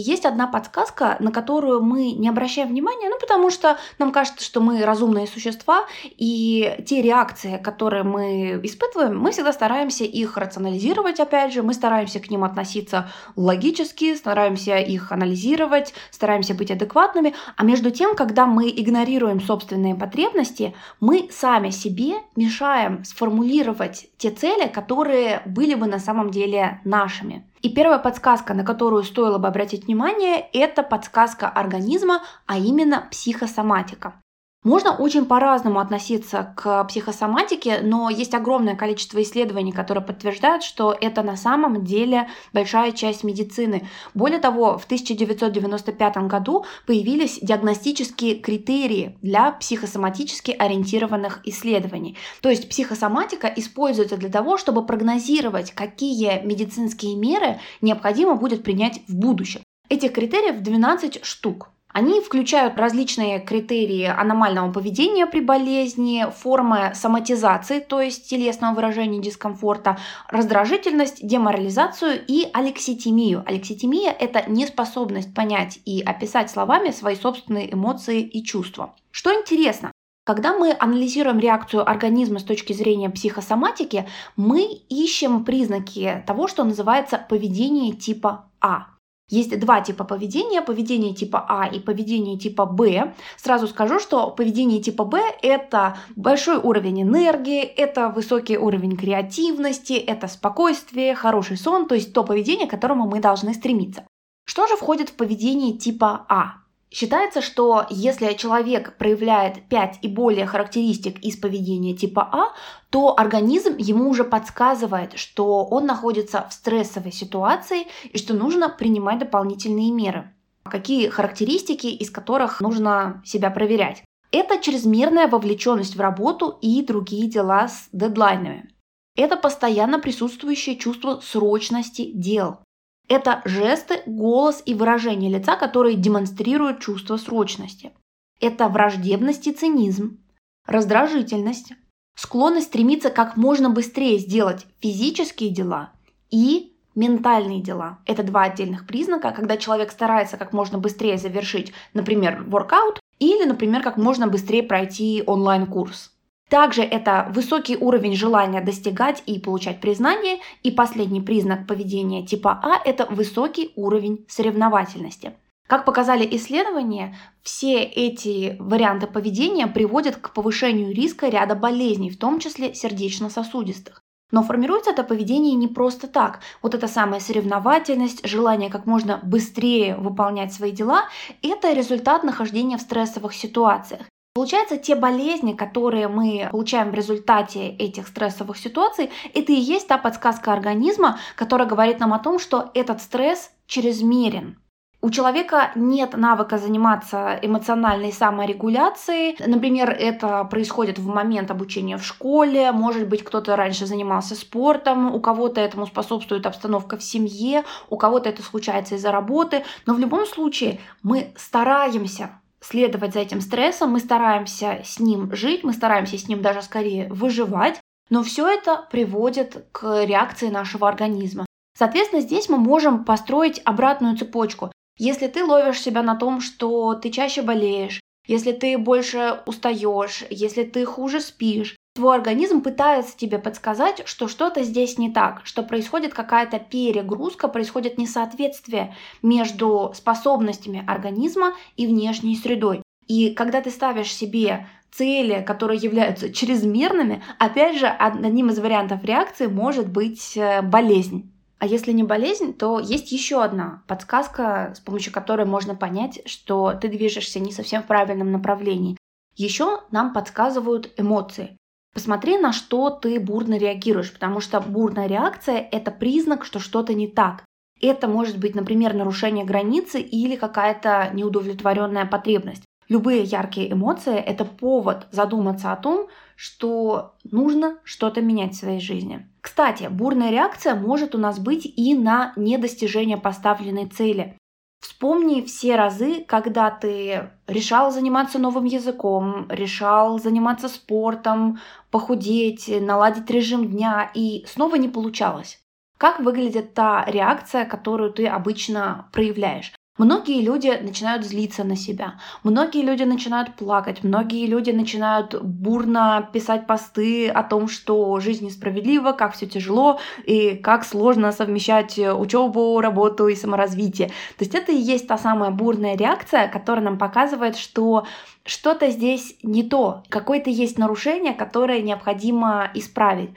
Есть 0.03 0.25
одна 0.25 0.47
подсказка, 0.47 1.15
на 1.19 1.31
которую 1.31 1.81
мы 1.81 2.11
не 2.11 2.27
обращаем 2.27 2.67
внимания, 2.67 3.09
ну 3.09 3.17
потому 3.19 3.49
что 3.49 3.77
нам 3.99 4.11
кажется, 4.11 4.43
что 4.43 4.59
мы 4.59 4.83
разумные 4.83 5.27
существа, 5.27 5.85
и 6.03 6.75
те 6.85 7.01
реакции, 7.01 7.57
которые 7.63 8.03
мы 8.03 8.59
испытываем, 8.63 9.17
мы 9.17 9.31
всегда 9.31 9.53
стараемся 9.53 10.03
их 10.03 10.37
рационализировать, 10.37 11.19
опять 11.19 11.53
же, 11.53 11.63
мы 11.63 11.73
стараемся 11.73 12.19
к 12.19 12.29
ним 12.29 12.43
относиться 12.43 13.09
логически, 13.37 14.15
стараемся 14.15 14.77
их 14.77 15.11
анализировать, 15.11 15.93
стараемся 16.11 16.53
быть 16.53 16.71
адекватными, 16.71 17.33
а 17.55 17.63
между 17.63 17.89
тем, 17.89 18.15
когда 18.15 18.45
мы 18.45 18.69
игнорируем 18.69 19.39
собственные 19.39 19.95
потребности, 19.95 20.75
мы 20.99 21.29
сами 21.31 21.69
себе 21.69 22.15
мешаем 22.35 23.05
сформулировать 23.05 24.07
те 24.17 24.31
цели, 24.31 24.67
которые 24.67 25.41
были 25.45 25.75
бы 25.75 25.87
на 25.87 25.99
самом 25.99 26.29
деле 26.29 26.81
нашими. 26.83 27.45
И 27.63 27.69
первая 27.69 27.97
подсказка, 27.97 28.53
на 28.53 28.65
которую 28.65 29.03
стоило 29.03 29.37
бы 29.37 29.47
обратить 29.47 29.85
внимание, 29.85 30.45
это 30.51 30.83
подсказка 30.83 31.47
организма, 31.47 32.21
а 32.45 32.57
именно 32.57 33.07
психосоматика. 33.09 34.21
Можно 34.63 34.95
очень 34.95 35.25
по-разному 35.25 35.79
относиться 35.79 36.53
к 36.55 36.85
психосоматике, 36.85 37.81
но 37.83 38.09
есть 38.09 38.33
огромное 38.33 38.75
количество 38.75 39.21
исследований, 39.21 39.73
которые 39.73 40.03
подтверждают, 40.03 40.63
что 40.63 40.95
это 40.99 41.21
на 41.21 41.35
самом 41.35 41.83
деле 41.83 42.29
большая 42.53 42.93
часть 42.93 43.25
медицины. 43.25 43.87
Более 44.13 44.39
того, 44.39 44.77
в 44.77 44.85
1995 44.85 46.17
году 46.27 46.65
появились 46.87 47.39
диагностические 47.41 48.35
критерии 48.35 49.17
для 49.21 49.51
психосоматически 49.51 50.51
ориентированных 50.51 51.41
исследований. 51.43 52.17
То 52.41 52.49
есть 52.49 52.69
психосоматика 52.69 53.47
используется 53.47 54.15
для 54.15 54.29
того, 54.29 54.57
чтобы 54.57 54.85
прогнозировать, 54.85 55.73
какие 55.73 56.41
медицинские 56.45 57.17
меры 57.17 57.59
необходимо 57.81 58.35
будет 58.35 58.63
принять 58.63 59.01
в 59.09 59.15
будущем. 59.15 59.61
Этих 59.89 60.13
критериев 60.13 60.61
12 60.61 61.25
штук. 61.25 61.72
Они 61.93 62.19
включают 62.21 62.77
различные 62.77 63.39
критерии 63.39 64.05
аномального 64.05 64.71
поведения 64.71 65.27
при 65.27 65.41
болезни, 65.41 66.25
формы 66.35 66.91
соматизации, 66.95 67.79
то 67.79 68.01
есть 68.01 68.27
телесного 68.27 68.73
выражения 68.73 69.21
дискомфорта, 69.21 69.99
раздражительность, 70.27 71.25
деморализацию 71.25 72.19
и 72.27 72.47
алекситимию. 72.51 73.43
Алекситимия– 73.45 74.11
это 74.19 74.43
неспособность 74.49 75.35
понять 75.35 75.79
и 75.85 76.01
описать 76.01 76.49
словами 76.49 76.89
свои 76.89 77.15
собственные 77.15 77.71
эмоции 77.71 78.21
и 78.21 78.43
чувства. 78.43 78.95
Что 79.11 79.31
интересно, 79.31 79.91
когда 80.25 80.57
мы 80.57 80.75
анализируем 80.79 81.37
реакцию 81.37 81.87
организма 81.87 82.39
с 82.39 82.43
точки 82.43 82.73
зрения 82.73 83.11
психосоматики, 83.11 84.07
мы 84.35 84.63
ищем 84.89 85.45
признаки 85.45 86.23
того, 86.25 86.47
что 86.47 86.63
называется 86.63 87.23
поведение 87.29 87.93
типа 87.93 88.49
А. 88.61 88.92
Есть 89.29 89.57
два 89.59 89.81
типа 89.81 90.03
поведения, 90.03 90.61
поведение 90.61 91.13
типа 91.13 91.45
А 91.47 91.67
и 91.67 91.79
поведение 91.79 92.37
типа 92.37 92.65
Б. 92.65 93.13
Сразу 93.37 93.67
скажу, 93.67 93.99
что 93.99 94.29
поведение 94.31 94.81
типа 94.81 95.05
Б– 95.05 95.21
это 95.41 95.97
большой 96.15 96.57
уровень 96.57 97.03
энергии, 97.03 97.61
это 97.61 98.09
высокий 98.09 98.57
уровень 98.57 98.97
креативности, 98.97 99.93
это 99.93 100.27
спокойствие, 100.27 101.15
хороший 101.15 101.57
сон, 101.57 101.87
то 101.87 101.95
есть 101.95 102.13
то 102.13 102.23
поведение, 102.23 102.67
к 102.67 102.71
которому 102.71 103.07
мы 103.07 103.21
должны 103.21 103.53
стремиться. 103.53 104.05
Что 104.45 104.67
же 104.67 104.75
входит 104.75 105.09
в 105.09 105.13
поведение 105.13 105.77
типа 105.77 106.25
А? 106.27 106.62
Считается, 106.93 107.41
что 107.41 107.87
если 107.89 108.31
человек 108.33 108.97
проявляет 108.97 109.67
5 109.67 109.99
и 110.03 110.07
более 110.07 110.45
характеристик 110.45 111.17
из 111.23 111.35
поведения 111.35 111.95
типа 111.95 112.29
А, 112.31 112.53
то 112.91 113.17
организм 113.17 113.77
ему 113.79 114.11
уже 114.11 114.23
подсказывает, 114.23 115.17
что 115.17 115.65
он 115.65 115.87
находится 115.87 116.45
в 116.47 116.53
стрессовой 116.53 117.11
ситуации 117.11 117.87
и 118.11 118.17
что 118.19 118.35
нужно 118.35 118.69
принимать 118.69 119.17
дополнительные 119.17 119.91
меры. 119.91 120.31
Какие 120.65 121.09
характеристики, 121.09 121.87
из 121.87 122.11
которых 122.11 122.61
нужно 122.61 123.23
себя 123.25 123.49
проверять? 123.49 124.03
Это 124.31 124.59
чрезмерная 124.59 125.27
вовлеченность 125.27 125.95
в 125.95 125.99
работу 125.99 126.59
и 126.61 126.83
другие 126.83 127.27
дела 127.27 127.69
с 127.69 127.89
дедлайнами. 127.91 128.69
Это 129.15 129.35
постоянно 129.35 129.97
присутствующее 129.97 130.75
чувство 130.75 131.21
срочности 131.23 132.11
дел. 132.13 132.59
Это 133.07 133.41
жесты, 133.45 134.01
голос 134.05 134.63
и 134.65 134.73
выражение 134.73 135.29
лица, 135.29 135.55
которые 135.55 135.95
демонстрируют 135.95 136.79
чувство 136.79 137.17
срочности. 137.17 137.91
Это 138.39 138.67
враждебность 138.69 139.47
и 139.47 139.51
цинизм, 139.51 140.19
раздражительность, 140.65 141.73
склонность 142.15 142.67
стремиться 142.67 143.09
как 143.09 143.37
можно 143.37 143.69
быстрее 143.69 144.17
сделать 144.19 144.65
физические 144.79 145.49
дела 145.49 145.91
и 146.31 146.73
ментальные 146.95 147.61
дела. 147.61 147.99
Это 148.05 148.23
два 148.23 148.43
отдельных 148.43 148.87
признака, 148.87 149.31
когда 149.31 149.57
человек 149.57 149.91
старается 149.91 150.37
как 150.37 150.53
можно 150.53 150.77
быстрее 150.77 151.17
завершить, 151.17 151.73
например, 151.93 152.43
воркаут 152.47 152.99
или, 153.19 153.45
например, 153.45 153.83
как 153.83 153.97
можно 153.97 154.27
быстрее 154.27 154.63
пройти 154.63 155.23
онлайн-курс. 155.25 156.12
Также 156.53 156.83
это 156.83 157.31
высокий 157.31 157.75
уровень 157.75 158.15
желания 158.15 158.61
достигать 158.61 159.23
и 159.25 159.39
получать 159.39 159.81
признание. 159.81 160.37
И 160.61 160.69
последний 160.69 161.19
признак 161.19 161.65
поведения 161.65 162.23
типа 162.23 162.59
А– 162.61 162.79
это 162.85 163.07
высокий 163.07 163.71
уровень 163.75 164.23
соревновательности. 164.29 165.33
Как 165.65 165.83
показали 165.83 166.27
исследования, 166.35 167.17
все 167.41 167.81
эти 167.81 168.55
варианты 168.59 169.07
поведения 169.07 169.65
приводят 169.65 170.17
к 170.17 170.31
повышению 170.31 170.93
риска 170.93 171.27
ряда 171.27 171.55
болезней, 171.55 172.11
в 172.11 172.19
том 172.19 172.39
числе 172.39 172.75
сердечно-сосудистых. 172.75 174.03
Но 174.29 174.43
формируется 174.43 174.91
это 174.91 175.03
поведение 175.03 175.55
не 175.55 175.67
просто 175.67 176.07
так. 176.07 176.41
Вот 176.61 176.75
эта 176.75 176.87
самая 176.87 177.19
соревновательность, 177.19 178.27
желание 178.27 178.69
как 178.69 178.85
можно 178.85 179.19
быстрее 179.23 179.95
выполнять 179.95 180.53
свои 180.53 180.71
дела– 180.71 181.05
это 181.41 181.73
результат 181.73 182.23
нахождения 182.23 182.77
в 182.77 182.81
стрессовых 182.81 183.33
ситуациях. 183.33 184.05
Получается, 184.35 184.77
те 184.77 184.95
болезни, 184.95 185.53
которые 185.53 186.07
мы 186.07 186.47
получаем 186.49 186.89
в 186.89 186.95
результате 186.95 187.67
этих 187.67 188.07
стрессовых 188.07 188.57
ситуаций, 188.57 189.11
это 189.35 189.51
и 189.51 189.55
есть 189.55 189.87
та 189.87 189.99
подсказка 189.99 190.51
организма, 190.51 191.19
которая 191.35 191.67
говорит 191.67 191.99
нам 191.99 192.13
о 192.13 192.19
том, 192.19 192.39
что 192.39 192.71
этот 192.73 192.99
стресс 192.99 193.51
чрезмерен. 193.67 194.57
У 195.01 195.11
человека 195.11 195.71
нет 195.75 196.15
навыка 196.17 196.57
заниматься 196.57 197.37
эмоциональной 197.43 198.11
саморегуляцией. 198.11 199.35
Например, 199.45 199.91
это 199.91 200.43
происходит 200.45 200.97
в 200.97 201.05
момент 201.05 201.51
обучения 201.51 201.97
в 201.97 202.05
школе. 202.05 202.71
Может 202.71 203.07
быть, 203.07 203.23
кто-то 203.23 203.55
раньше 203.55 203.85
занимался 203.85 204.33
спортом, 204.33 205.13
у 205.13 205.19
кого-то 205.19 205.61
этому 205.61 205.85
способствует 205.85 206.47
обстановка 206.47 206.97
в 206.97 207.03
семье, 207.03 207.65
у 207.89 207.97
кого-то 207.97 208.29
это 208.29 208.41
случается 208.41 208.95
из-за 208.95 209.11
работы. 209.11 209.63
Но 209.85 209.93
в 209.93 209.99
любом 209.99 210.25
случае 210.25 210.79
мы 211.03 211.33
стараемся 211.35 212.39
следовать 212.63 213.13
за 213.13 213.19
этим 213.19 213.41
стрессом, 213.41 213.91
мы 213.91 213.99
стараемся 213.99 214.81
с 214.83 214.99
ним 214.99 215.35
жить, 215.35 215.63
мы 215.63 215.73
стараемся 215.73 216.17
с 216.17 216.27
ним 216.27 216.41
даже 216.41 216.61
скорее 216.61 217.07
выживать, 217.09 217.79
но 218.09 218.23
все 218.23 218.47
это 218.47 218.87
приводит 218.91 219.65
к 219.71 220.05
реакции 220.05 220.49
нашего 220.49 220.87
организма. 220.87 221.45
Соответственно, 221.77 222.21
здесь 222.21 222.49
мы 222.49 222.57
можем 222.57 223.03
построить 223.03 223.61
обратную 223.65 224.17
цепочку. 224.17 224.71
Если 224.97 225.27
ты 225.27 225.43
ловишь 225.43 225.81
себя 225.81 226.03
на 226.03 226.15
том, 226.15 226.39
что 226.39 226.93
ты 226.93 227.09
чаще 227.09 227.41
болеешь, 227.41 227.99
если 228.25 228.51
ты 228.51 228.77
больше 228.77 229.41
устаешь, 229.45 230.23
если 230.29 230.63
ты 230.63 230.85
хуже 230.85 231.19
спишь, 231.19 231.75
Твой 231.95 232.15
организм 232.15 232.61
пытается 232.61 233.15
тебе 233.15 233.37
подсказать, 233.37 234.01
что 234.07 234.27
что-то 234.27 234.63
здесь 234.63 234.97
не 234.97 235.11
так, 235.11 235.41
что 235.43 235.61
происходит 235.61 236.15
какая-то 236.15 236.57
перегрузка, 236.57 237.47
происходит 237.47 237.99
несоответствие 237.99 238.95
между 239.21 239.91
способностями 239.93 240.83
организма 240.87 241.53
и 241.77 241.85
внешней 241.85 242.35
средой. 242.35 242.81
И 243.07 243.35
когда 243.35 243.61
ты 243.61 243.69
ставишь 243.69 244.11
себе 244.11 244.67
цели, 244.91 245.43
которые 245.45 245.79
являются 245.79 246.33
чрезмерными, 246.33 247.21
опять 247.37 247.77
же, 247.77 247.85
одним 247.85 248.49
из 248.49 248.57
вариантов 248.57 249.03
реакции 249.03 249.45
может 249.45 249.87
быть 249.91 250.35
э, 250.35 250.63
болезнь. 250.63 251.32
А 251.63 251.65
если 251.65 251.93
не 251.93 252.03
болезнь, 252.03 252.53
то 252.53 252.77
есть 252.77 253.13
еще 253.13 253.41
одна 253.41 253.83
подсказка, 253.87 254.73
с 254.75 254.81
помощью 254.81 255.13
которой 255.13 255.45
можно 255.45 255.75
понять, 255.75 256.19
что 256.25 256.73
ты 256.73 256.89
движешься 256.89 257.39
не 257.39 257.53
совсем 257.53 257.81
в 257.81 257.87
правильном 257.87 258.33
направлении. 258.33 258.97
Еще 259.37 259.79
нам 259.89 260.11
подсказывают 260.11 260.91
эмоции. 260.97 261.55
Посмотри, 261.93 262.37
на 262.37 262.51
что 262.51 262.89
ты 262.89 263.17
бурно 263.17 263.57
реагируешь, 263.57 264.11
потому 264.11 264.41
что 264.41 264.59
бурная 264.59 265.07
реакция– 265.07 265.65
это 265.71 265.91
признак, 265.91 266.43
что 266.43 266.59
что-то 266.59 266.93
не 266.93 267.07
так. 267.07 267.45
Это 267.81 268.09
может 268.09 268.39
быть, 268.39 268.55
например, 268.55 268.93
нарушение 268.93 269.45
границы 269.45 270.01
или 270.01 270.35
какая-то 270.35 271.11
неудовлетворенная 271.13 272.05
потребность. 272.05 272.65
Любые 272.89 273.23
яркие 273.23 273.71
эмоции– 273.71 274.15
это 274.17 274.43
повод 274.43 275.07
задуматься 275.11 275.71
о 275.71 275.77
том, 275.77 276.09
что 276.35 277.15
нужно 277.23 277.77
что-то 277.85 278.19
менять 278.21 278.51
в 278.51 278.59
своей 278.59 278.81
жизни. 278.81 279.29
Кстати, 279.43 279.89
бурная 279.91 280.31
реакция 280.31 280.73
может 280.73 281.15
у 281.15 281.17
нас 281.17 281.37
быть 281.37 281.65
и 281.65 281.95
на 281.95 282.31
недостижение 282.37 283.17
поставленной 283.17 283.87
цели. 283.87 284.37
Вспомни 284.79 285.41
все 285.41 285.75
разы, 285.75 286.23
когда 286.23 286.71
ты 286.71 287.29
решал 287.45 287.91
заниматься 287.91 288.39
новым 288.39 288.63
языком, 288.63 289.45
решал 289.49 290.17
заниматься 290.17 290.69
спортом, 290.69 291.59
похудеть, 291.91 292.71
наладить 292.81 293.29
режим 293.29 293.69
дня, 293.69 294.09
и 294.13 294.45
снова 294.47 294.75
не 294.75 294.87
получалось. 294.87 295.59
Как 295.97 296.21
выглядит 296.21 296.73
та 296.73 297.03
реакция, 297.05 297.65
которую 297.65 298.13
ты 298.13 298.27
обычно 298.27 299.09
проявляешь? 299.11 299.73
Многие 299.99 300.41
люди 300.41 300.75
начинают 300.81 301.23
злиться 301.23 301.63
на 301.63 301.75
себя, 301.75 302.15
многие 302.43 302.81
люди 302.81 303.03
начинают 303.03 303.53
плакать, 303.53 304.03
многие 304.03 304.47
люди 304.47 304.71
начинают 304.71 305.39
бурно 305.39 306.27
писать 306.33 306.65
посты 306.65 307.29
о 307.29 307.43
том, 307.43 307.67
что 307.67 308.19
жизнь 308.19 308.47
несправедлива, 308.47 309.11
как 309.11 309.35
все 309.35 309.45
тяжело 309.45 309.99
и 310.25 310.55
как 310.55 310.83
сложно 310.83 311.31
совмещать 311.31 311.99
учебу, 311.99 312.81
работу 312.81 313.27
и 313.27 313.35
саморазвитие. 313.35 314.07
То 314.07 314.45
есть 314.45 314.55
это 314.55 314.71
и 314.71 314.77
есть 314.77 315.07
та 315.07 315.19
самая 315.19 315.51
бурная 315.51 315.95
реакция, 315.95 316.47
которая 316.47 316.83
нам 316.83 316.97
показывает, 316.97 317.55
что 317.55 318.07
что-то 318.45 318.89
здесь 318.89 319.35
не 319.43 319.61
то, 319.61 320.01
какое-то 320.09 320.49
есть 320.49 320.79
нарушение, 320.79 321.33
которое 321.33 321.83
необходимо 321.83 322.67
исправить. 322.73 323.29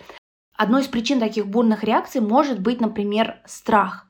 Одной 0.57 0.81
из 0.81 0.87
причин 0.87 1.21
таких 1.21 1.49
бурных 1.49 1.85
реакций 1.85 2.23
может 2.23 2.61
быть, 2.61 2.81
например, 2.81 3.43
страх. 3.45 4.06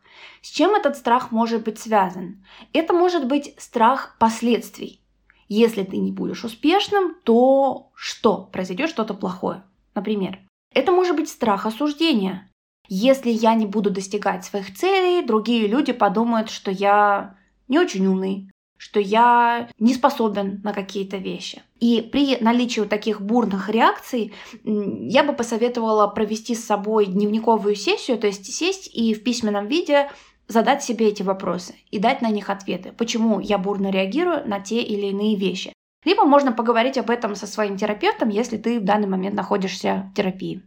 С 0.47 0.51
чем 0.51 0.77
этот 0.77 0.97
страх 0.97 1.33
может 1.33 1.65
быть 1.65 1.81
связан? 1.81 2.45
Это 2.73 2.93
может 2.93 3.27
быть 3.27 3.57
страх 3.59 4.15
последствий. 4.21 5.01
Если 5.49 5.83
ты 5.83 5.97
не 5.97 6.13
будешь 6.13 6.45
успешным, 6.45 7.17
то 7.25 7.91
что? 7.97 8.49
Произойдет 8.53 8.89
что-то 8.89 9.15
плохое. 9.15 9.65
Например, 9.97 10.39
это 10.73 10.93
может 10.93 11.17
быть 11.17 11.29
страх 11.29 11.67
осуждения. 11.67 12.49
Если 12.87 13.31
я 13.31 13.57
не 13.57 13.67
буду 13.67 13.91
достигать 13.91 14.45
своих 14.45 14.73
целей, 14.73 15.27
другие 15.27 15.67
люди 15.67 15.93
подумают, 15.93 16.49
что 16.49 16.71
я 16.71 17.35
не 17.67 17.81
очень 17.81 18.07
умный, 18.07 18.49
что 18.77 19.01
я 19.01 19.69
не 19.81 19.95
способен 19.95 20.61
на 20.63 20.73
какие-то 20.73 21.17
вещи. 21.17 21.65
И 21.81 22.03
при 22.03 22.37
наличии 22.41 22.83
таких 22.83 23.21
бурных 23.21 23.69
реакций 23.69 24.33
я 24.63 25.25
бы 25.25 25.33
посоветовала 25.33 26.07
провести 26.07 26.55
с 26.55 26.65
собой 26.65 27.07
дневниковую 27.07 27.75
сессию, 27.75 28.17
то 28.17 28.29
есть 28.29 28.47
сесть 28.55 28.89
и 28.95 29.13
в 29.13 29.25
письменном 29.25 29.67
виде 29.67 30.09
задать 30.49 30.83
себе 30.83 31.09
эти 31.09 31.23
вопросы 31.23 31.75
и 31.91 31.99
дать 31.99 32.23
на 32.23 32.31
них 32.31 32.51
ответы, 32.51 32.93
почему 32.93 33.41
я 33.41 33.59
бурно 33.59 33.91
реагирую 33.91 34.49
на 34.49 34.61
те 34.61 34.83
или 34.83 35.07
иные 35.07 35.37
вещи. 35.37 35.73
Либо 36.05 36.25
можно 36.25 36.53
поговорить 36.53 36.99
об 36.99 37.11
этом 37.11 37.35
со 37.35 37.47
своим 37.47 37.77
терапевтом, 37.77 38.29
если 38.29 38.57
ты 38.57 38.79
в 38.79 38.85
данный 38.85 39.09
момент 39.09 39.35
находишься 39.35 40.09
в 40.13 40.17
терапии. 40.17 40.63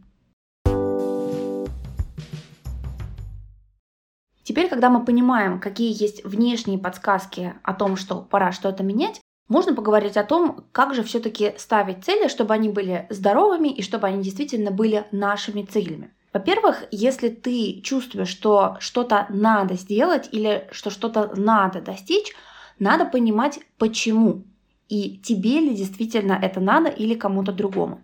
Теперь, 4.42 4.68
когда 4.68 4.90
мы 4.90 5.04
понимаем, 5.04 5.60
какие 5.60 5.90
есть 5.90 6.24
внешние 6.24 6.78
подсказки 6.78 7.54
о 7.62 7.72
том, 7.72 7.96
что 7.96 8.16
пора 8.16 8.50
что-то 8.52 8.82
менять, 8.82 9.20
можно 9.48 9.74
поговорить 9.74 10.16
о 10.16 10.24
том, 10.24 10.64
как 10.72 10.94
же 10.94 11.02
все-таки 11.02 11.54
ставить 11.56 12.04
цели, 12.04 12.28
чтобы 12.28 12.54
они 12.54 12.68
были 12.68 13.06
здоровыми 13.10 13.68
и 13.68 13.82
чтобы 13.82 14.08
они 14.08 14.22
действительно 14.22 14.70
были 14.70 15.06
нашими 15.12 15.62
целями. 15.62 16.12
Во-первых, 16.32 16.84
если 16.90 17.28
ты 17.28 17.80
чувствуешь, 17.82 18.28
что 18.28 18.76
что-то 18.78 19.26
надо 19.30 19.74
сделать 19.74 20.28
или 20.30 20.68
что 20.70 20.90
что-то 20.90 21.32
надо 21.36 21.80
достичь, 21.80 22.32
надо 22.78 23.04
понимать, 23.04 23.60
почему. 23.78 24.44
И 24.88 25.18
тебе 25.18 25.60
ли 25.60 25.74
действительно 25.74 26.38
это 26.40 26.60
надо 26.60 26.88
или 26.88 27.14
кому-то 27.14 27.52
другому. 27.52 28.02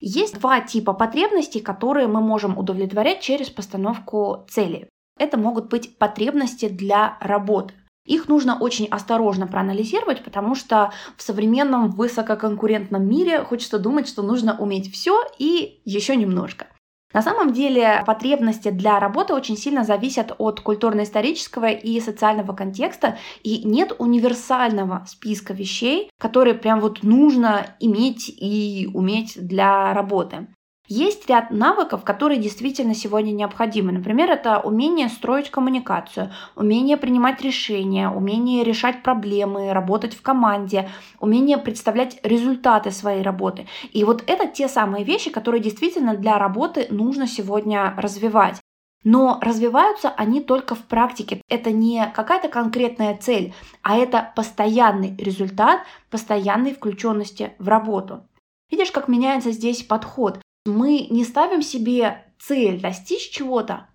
Есть 0.00 0.38
два 0.38 0.60
типа 0.60 0.94
потребностей, 0.94 1.60
которые 1.60 2.06
мы 2.08 2.22
можем 2.22 2.56
удовлетворять 2.56 3.20
через 3.20 3.50
постановку 3.50 4.46
цели. 4.48 4.88
Это 5.18 5.36
могут 5.36 5.68
быть 5.68 5.98
потребности 5.98 6.68
для 6.68 7.18
работы. 7.20 7.74
Их 8.06 8.26
нужно 8.28 8.58
очень 8.58 8.86
осторожно 8.86 9.46
проанализировать, 9.46 10.24
потому 10.24 10.54
что 10.54 10.92
в 11.18 11.22
современном 11.22 11.90
высококонкурентном 11.90 13.06
мире 13.06 13.44
хочется 13.44 13.78
думать, 13.78 14.08
что 14.08 14.22
нужно 14.22 14.58
уметь 14.58 14.90
все 14.90 15.22
и 15.38 15.82
еще 15.84 16.16
немножко. 16.16 16.66
На 17.12 17.22
самом 17.22 17.52
деле 17.52 18.04
потребности 18.06 18.70
для 18.70 19.00
работы 19.00 19.34
очень 19.34 19.56
сильно 19.56 19.84
зависят 19.84 20.32
от 20.38 20.60
культурно-исторического 20.60 21.70
и 21.70 22.00
социального 22.00 22.54
контекста, 22.54 23.18
и 23.42 23.64
нет 23.64 23.92
универсального 23.98 25.04
списка 25.08 25.52
вещей, 25.52 26.10
которые 26.18 26.54
прям 26.54 26.80
вот 26.80 27.02
нужно 27.02 27.76
иметь 27.80 28.28
и 28.28 28.88
уметь 28.94 29.44
для 29.44 29.92
работы. 29.92 30.46
Есть 30.92 31.30
ряд 31.30 31.52
навыков, 31.52 32.02
которые 32.02 32.40
действительно 32.40 32.96
сегодня 32.96 33.30
необходимы. 33.30 33.92
Например, 33.92 34.28
это 34.28 34.58
умение 34.58 35.08
строить 35.08 35.48
коммуникацию, 35.48 36.32
умение 36.56 36.96
принимать 36.96 37.40
решения, 37.42 38.10
умение 38.10 38.64
решать 38.64 39.04
проблемы, 39.04 39.72
работать 39.72 40.14
в 40.14 40.20
команде, 40.20 40.90
умение 41.20 41.58
представлять 41.58 42.18
результаты 42.24 42.90
своей 42.90 43.22
работы. 43.22 43.68
И 43.92 44.02
вот 44.02 44.24
это 44.26 44.48
те 44.48 44.66
самые 44.66 45.04
вещи, 45.04 45.30
которые 45.30 45.62
действительно 45.62 46.16
для 46.16 46.40
работы 46.40 46.88
нужно 46.90 47.28
сегодня 47.28 47.94
развивать. 47.96 48.60
Но 49.04 49.38
развиваются 49.40 50.08
они 50.08 50.40
только 50.40 50.74
в 50.74 50.82
практике. 50.82 51.40
Это 51.48 51.70
не 51.70 52.04
какая-то 52.12 52.48
конкретная 52.48 53.16
цель, 53.16 53.54
а 53.82 53.96
это 53.96 54.32
постоянный 54.34 55.16
результат 55.18 55.82
постоянной 56.10 56.74
включенности 56.74 57.52
в 57.60 57.68
работу. 57.68 58.26
Видишь, 58.72 58.90
как 58.90 59.06
меняется 59.06 59.52
здесь 59.52 59.84
подход. 59.84 60.40
Мы 60.66 61.06
не 61.10 61.24
ставим 61.24 61.62
себе 61.62 62.24
цель 62.38 62.80
достичь 62.80 63.30
чего-то, 63.30 63.88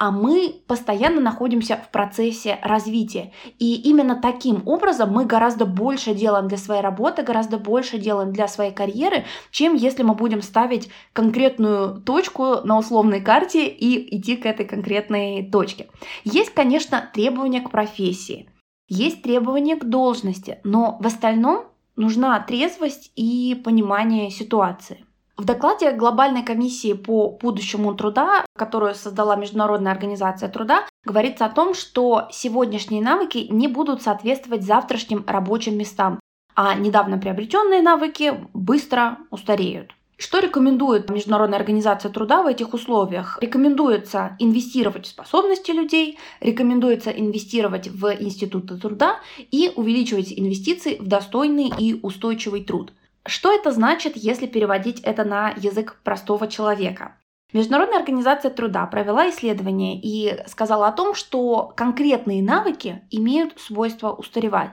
а 0.00 0.10
мы 0.10 0.62
постоянно 0.66 1.20
находимся 1.20 1.76
в 1.76 1.90
процессе 1.90 2.58
развития. 2.62 3.32
И 3.58 3.74
именно 3.82 4.18
таким 4.18 4.66
образом 4.66 5.12
мы 5.12 5.26
гораздо 5.26 5.66
больше 5.66 6.14
делаем 6.14 6.48
для 6.48 6.56
своей 6.56 6.80
работы, 6.80 7.22
гораздо 7.22 7.58
больше 7.58 7.98
делаем 7.98 8.32
для 8.32 8.48
своей 8.48 8.72
карьеры, 8.72 9.26
чем 9.50 9.74
если 9.74 10.02
мы 10.02 10.14
будем 10.14 10.40
ставить 10.40 10.88
конкретную 11.12 12.00
точку 12.00 12.62
на 12.64 12.78
условной 12.78 13.20
карте 13.20 13.68
и 13.68 14.16
идти 14.16 14.36
к 14.36 14.46
этой 14.46 14.64
конкретной 14.64 15.50
точке. 15.50 15.90
Есть, 16.24 16.54
конечно, 16.54 17.10
требования 17.12 17.60
к 17.60 17.70
профессии, 17.70 18.48
есть 18.88 19.22
требования 19.22 19.76
к 19.76 19.84
должности, 19.84 20.60
но 20.64 20.96
в 20.98 21.06
остальном 21.06 21.66
нужна 21.96 22.40
трезвость 22.40 23.12
и 23.16 23.54
понимание 23.62 24.30
ситуации. 24.30 25.04
В 25.40 25.46
докладе 25.46 25.92
Глобальной 25.92 26.42
комиссии 26.42 26.92
по 26.92 27.30
будущему 27.30 27.94
труда, 27.94 28.44
которую 28.58 28.94
создала 28.94 29.36
Международная 29.36 29.90
организация 29.90 30.50
труда, 30.50 30.86
говорится 31.02 31.46
о 31.46 31.48
том, 31.48 31.72
что 31.72 32.28
сегодняшние 32.30 33.02
навыки 33.02 33.46
не 33.48 33.66
будут 33.66 34.02
соответствовать 34.02 34.64
завтрашним 34.64 35.24
рабочим 35.26 35.78
местам, 35.78 36.20
а 36.54 36.74
недавно 36.74 37.16
приобретенные 37.16 37.80
навыки 37.80 38.34
быстро 38.52 39.16
устареют. 39.30 39.94
Что 40.18 40.40
рекомендует 40.40 41.08
Международная 41.08 41.58
организация 41.58 42.10
труда 42.10 42.42
в 42.42 42.46
этих 42.46 42.74
условиях? 42.74 43.38
Рекомендуется 43.40 44.36
инвестировать 44.40 45.06
в 45.06 45.08
способности 45.08 45.70
людей, 45.70 46.18
рекомендуется 46.40 47.08
инвестировать 47.08 47.88
в 47.88 48.14
институты 48.20 48.76
труда 48.76 49.16
и 49.50 49.72
увеличивать 49.74 50.34
инвестиции 50.36 50.98
в 50.98 51.08
достойный 51.08 51.72
и 51.78 51.98
устойчивый 52.02 52.62
труд. 52.62 52.92
Что 53.30 53.52
это 53.52 53.70
значит, 53.70 54.16
если 54.16 54.48
переводить 54.48 54.98
это 55.02 55.22
на 55.22 55.50
язык 55.50 56.00
простого 56.02 56.48
человека? 56.48 57.16
Международная 57.52 58.00
организация 58.00 58.50
труда 58.50 58.84
провела 58.86 59.30
исследование 59.30 60.00
и 60.00 60.36
сказала 60.48 60.88
о 60.88 60.92
том, 60.92 61.14
что 61.14 61.72
конкретные 61.76 62.42
навыки 62.42 63.02
имеют 63.08 63.60
свойство 63.60 64.10
устаревать. 64.10 64.72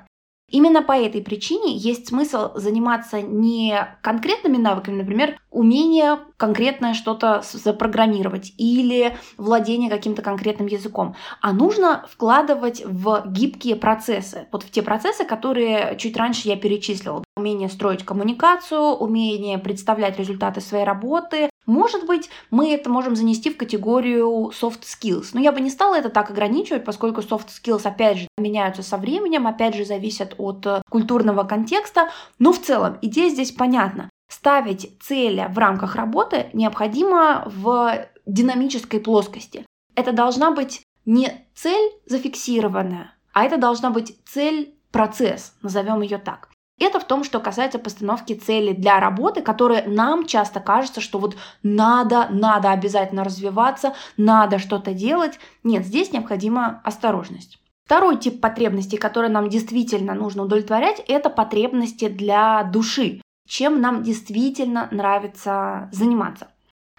Именно 0.49 0.81
по 0.81 0.93
этой 0.93 1.21
причине 1.21 1.75
есть 1.75 2.07
смысл 2.07 2.51
заниматься 2.55 3.21
не 3.21 3.97
конкретными 4.01 4.55
навыками, 4.55 5.01
например, 5.01 5.38
умение 5.51 6.19
конкретное 6.38 6.93
что-то 6.93 7.43
запрограммировать 7.51 8.53
или 8.57 9.17
владение 9.38 9.89
каким-то 9.89 10.21
конкретным 10.21 10.67
языком, 10.67 11.15
а 11.41 11.51
нужно 11.51 12.05
вкладывать 12.10 12.81
в 12.86 13.23
гибкие 13.27 13.75
процессы, 13.75 14.47
вот 14.53 14.63
в 14.63 14.71
те 14.71 14.81
процессы, 14.81 15.25
которые 15.25 15.97
чуть 15.97 16.15
раньше 16.15 16.47
я 16.47 16.55
перечислила. 16.55 17.23
Умение 17.36 17.67
строить 17.67 18.05
коммуникацию, 18.05 18.81
умение 18.81 19.57
представлять 19.57 20.17
результаты 20.17 20.62
своей 20.62 20.86
работы, 20.86 21.49
может 21.67 22.06
быть, 22.06 22.30
мы 22.49 22.73
это 22.73 22.89
можем 22.89 23.15
занести 23.15 23.51
в 23.51 23.58
категорию 23.58 24.51
soft 24.60 24.82
skills. 24.82 25.32
Но 25.34 25.41
я 25.41 25.51
бы 25.51 25.60
не 25.60 25.69
стала 25.69 25.95
это 25.95 26.10
так 26.10 26.32
ограничивать, 26.32 26.86
поскольку 26.86 27.21
soft 27.21 27.49
skills, 27.49 27.82
опять 27.84 28.17
же, 28.17 28.27
меняются 28.38 28.82
со 28.82 28.97
временем, 28.97 29.45
опять 29.45 29.75
же, 29.75 29.86
зависят 29.86 30.34
от 30.38 30.65
э, 30.65 30.82
культурного 30.89 31.43
контекста. 31.43 32.10
Но 32.39 32.53
в 32.53 32.60
целом 32.60 32.97
идея 33.01 33.30
здесь 33.30 33.51
понятна. 33.51 34.10
Ставить 34.30 34.97
цели 35.01 35.45
в 35.49 35.58
рамках 35.58 35.95
работы 35.95 36.49
необходимо 36.53 37.43
в 37.45 38.08
динамической 38.25 39.01
плоскости. 39.01 39.65
Это 39.95 40.13
должна 40.13 40.51
быть 40.51 40.84
не 41.06 41.47
цель 41.53 41.91
зафиксированная, 42.06 43.13
а 43.34 43.43
это 43.43 43.58
должна 43.58 43.89
быть 43.89 44.17
цель 44.25 44.75
процесс, 44.91 45.53
назовем 45.62 46.01
ее 46.01 46.17
так. 46.17 46.49
Это 46.79 46.99
в 46.99 47.05
том, 47.05 47.23
что 47.23 47.39
касается 47.39 47.79
постановки 47.79 48.33
цели 48.33 48.73
для 48.73 48.99
работы, 48.99 49.41
которые 49.41 49.83
нам 49.87 50.27
часто 50.27 50.59
кажется, 50.59 51.01
что 51.01 51.17
вот 51.17 51.35
надо, 51.63 52.27
надо 52.29 52.71
обязательно 52.71 53.23
развиваться, 53.23 53.93
надо 54.15 54.59
что-то 54.59 54.93
делать. 54.93 55.39
Нет, 55.63 55.85
здесь 55.85 56.11
необходима 56.11 56.81
осторожность. 56.83 57.59
Второй 57.85 58.17
тип 58.17 58.41
потребностей, 58.41 58.97
которые 58.97 59.31
нам 59.31 59.49
действительно 59.49 60.13
нужно 60.13 60.43
удовлетворять, 60.43 60.99
это 61.07 61.29
потребности 61.29 62.09
для 62.09 62.63
души, 62.63 63.21
чем 63.47 63.81
нам 63.81 64.03
действительно 64.03 64.87
нравится 64.91 65.89
заниматься. 65.91 66.49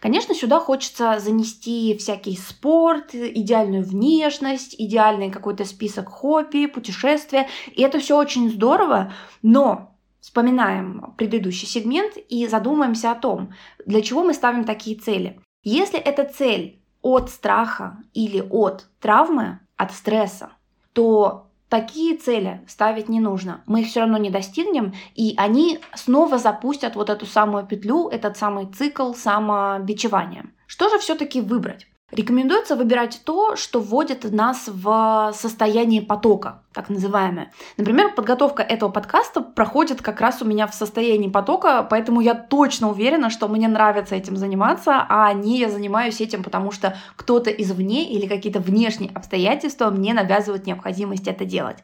Конечно, 0.00 0.32
сюда 0.34 0.61
хочется 0.61 1.18
занести 1.18 1.96
всякий 1.98 2.37
спорт, 2.37 3.14
идеальную 3.14 3.82
внешность, 3.82 4.76
идеальный 4.78 5.30
какой-то 5.30 5.64
список 5.64 6.08
хобби, 6.08 6.66
путешествия. 6.66 7.48
И 7.74 7.82
это 7.82 7.98
все 7.98 8.16
очень 8.16 8.48
здорово, 8.48 9.12
но 9.42 9.96
вспоминаем 10.20 11.14
предыдущий 11.16 11.66
сегмент 11.66 12.16
и 12.16 12.46
задумаемся 12.46 13.11
о 13.11 13.16
том, 13.16 13.52
для 13.87 14.00
чего 14.00 14.22
мы 14.22 14.34
ставим 14.34 14.64
такие 14.64 14.96
цели. 14.96 15.40
Если 15.64 15.98
эта 15.98 16.24
цель 16.24 16.80
от 17.02 17.30
страха 17.30 17.98
или 18.14 18.40
от 18.40 18.87
травмы, 19.00 19.58
от 19.76 19.92
стресса, 19.92 20.52
то 20.92 21.47
Такие 21.68 22.16
цели 22.16 22.62
ставить 22.66 23.11
не 23.11 23.20
нужно. 23.20 23.62
Мы 23.66 23.83
их 23.83 23.88
все 23.88 24.00
равно 24.00 24.16
не 24.16 24.31
достигнем, 24.31 24.94
и 25.14 25.35
они 25.37 25.81
снова 25.94 26.38
запустят 26.38 26.96
вот 26.96 27.11
эту 27.11 27.26
самую 27.26 27.66
петлю, 27.66 28.09
этот 28.09 28.38
самый 28.38 28.66
цикл 28.66 29.12
самобичевания. 29.12 30.46
Что 30.66 30.88
же 30.88 30.98
все-таки 30.98 31.42
выбрать? 31.42 31.87
Рекомендуется 32.10 32.74
выбирать 32.74 33.20
то, 33.24 33.54
что 33.54 33.80
вводит 33.80 34.24
нас 34.32 34.64
в 34.66 35.32
состояние 35.34 36.00
потока, 36.00 36.62
так 36.72 36.88
называемое. 36.88 37.52
Например, 37.76 38.14
подготовка 38.14 38.62
этого 38.62 38.90
подкаста 38.90 39.42
проходит 39.42 40.00
как 40.00 40.22
раз 40.22 40.40
у 40.40 40.46
меня 40.46 40.66
в 40.66 40.74
состоянии 40.74 41.28
потока, 41.28 41.86
поэтому 41.88 42.22
я 42.22 42.34
точно 42.34 42.88
уверена, 42.90 43.28
что 43.28 43.46
мне 43.46 43.68
нравится 43.68 44.14
этим 44.16 44.38
заниматься, 44.38 45.04
а 45.06 45.30
не 45.34 45.58
я 45.58 45.68
занимаюсь 45.68 46.22
этим, 46.22 46.42
потому 46.42 46.70
что 46.70 46.96
кто-то 47.16 47.50
извне 47.50 48.10
или 48.10 48.26
какие-то 48.26 48.60
внешние 48.60 49.10
обстоятельства 49.10 49.90
мне 49.90 50.14
навязывают 50.14 50.66
необходимость 50.66 51.28
это 51.28 51.44
делать. 51.44 51.76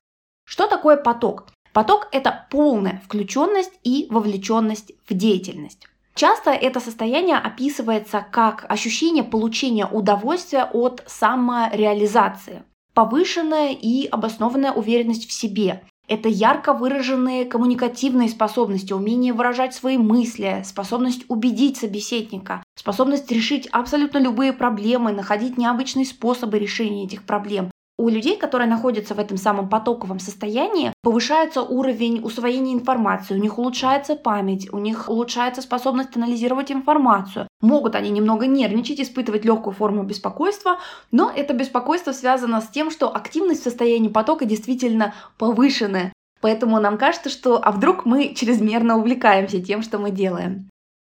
Что 0.47 0.67
такое 0.67 0.97
поток? 0.97 1.49
Поток– 1.75 2.09
это 2.13 2.47
полная 2.51 3.03
включенность 3.05 3.73
и 3.83 4.07
вовлеченность 4.09 4.93
в 5.07 5.13
деятельность. 5.13 5.87
Часто 6.15 6.51
это 6.51 6.79
состояние 6.79 7.37
описывается 7.37 8.25
как 8.31 8.67
ощущение 8.69 9.25
получения 9.25 9.87
удовольствия 9.87 10.65
от 10.65 11.03
самореализации, 11.07 12.63
повышенная 12.95 13.73
и 13.73 14.07
обоснованная 14.07 14.73
уверенность 14.73 15.29
в 15.29 15.33
себе. 15.33 15.83
Это 16.07 16.29
ярко 16.29 16.73
выраженные 16.73 17.47
коммуникативные 17.47 18.29
способности, 18.29 18.93
умение 18.93 19.33
выражать 19.33 19.75
свои 19.75 19.99
мысли, 19.99 20.63
способность 20.65 21.25
убедить 21.29 21.79
собеседника, 21.79 22.63
способность 22.77 23.33
решить 23.33 23.67
абсолютно 23.73 24.19
любые 24.19 24.53
проблемы, 24.53 25.13
находить 25.13 25.59
необычные 25.59 26.05
способы 26.05 26.59
решения 26.59 27.07
этих 27.07 27.25
проблем, 27.25 27.71
у 27.97 28.09
людей, 28.09 28.37
которые 28.37 28.69
находятся 28.69 29.15
в 29.15 29.21
этом 29.21 29.37
самом 29.37 29.69
потоковом 29.69 30.19
состоянии, 30.19 30.93
повышается 31.03 31.63
уровень 31.63 32.21
усвоения 32.25 32.75
информации, 32.75 33.35
у 33.35 33.41
них 33.41 33.59
улучшается 33.59 34.17
память, 34.17 34.73
у 34.73 34.79
них 34.79 35.09
улучшается 35.09 35.63
способность 35.63 36.17
анализировать 36.17 36.73
информацию. 36.73 37.47
Могут 37.61 37.95
они 37.95 38.11
немного 38.11 38.47
нервничать, 38.47 39.01
испытывать 39.01 39.45
легкую 39.45 39.75
форму 39.75 40.03
беспокойства, 40.03 40.79
но 41.13 41.31
это 41.35 41.55
беспокойство 41.55 42.13
связано 42.13 42.61
с 42.61 42.69
тем, 42.69 42.91
что 42.91 43.15
активность 43.15 43.61
в 43.61 43.65
состоянии 43.65 44.09
потока 44.09 44.45
действительно 44.45 45.15
повышенная. 45.39 46.13
Поэтому 46.41 46.79
нам 46.81 46.99
кажется, 46.99 47.31
что 47.31 47.59
а 47.63 47.73
вдруг 47.73 48.05
мы 48.05 48.35
чрезмерно 48.35 48.99
увлекаемся 48.99 49.63
тем, 49.63 49.83
что 49.83 49.99
мы 49.99 50.11
делаем. 50.11 50.69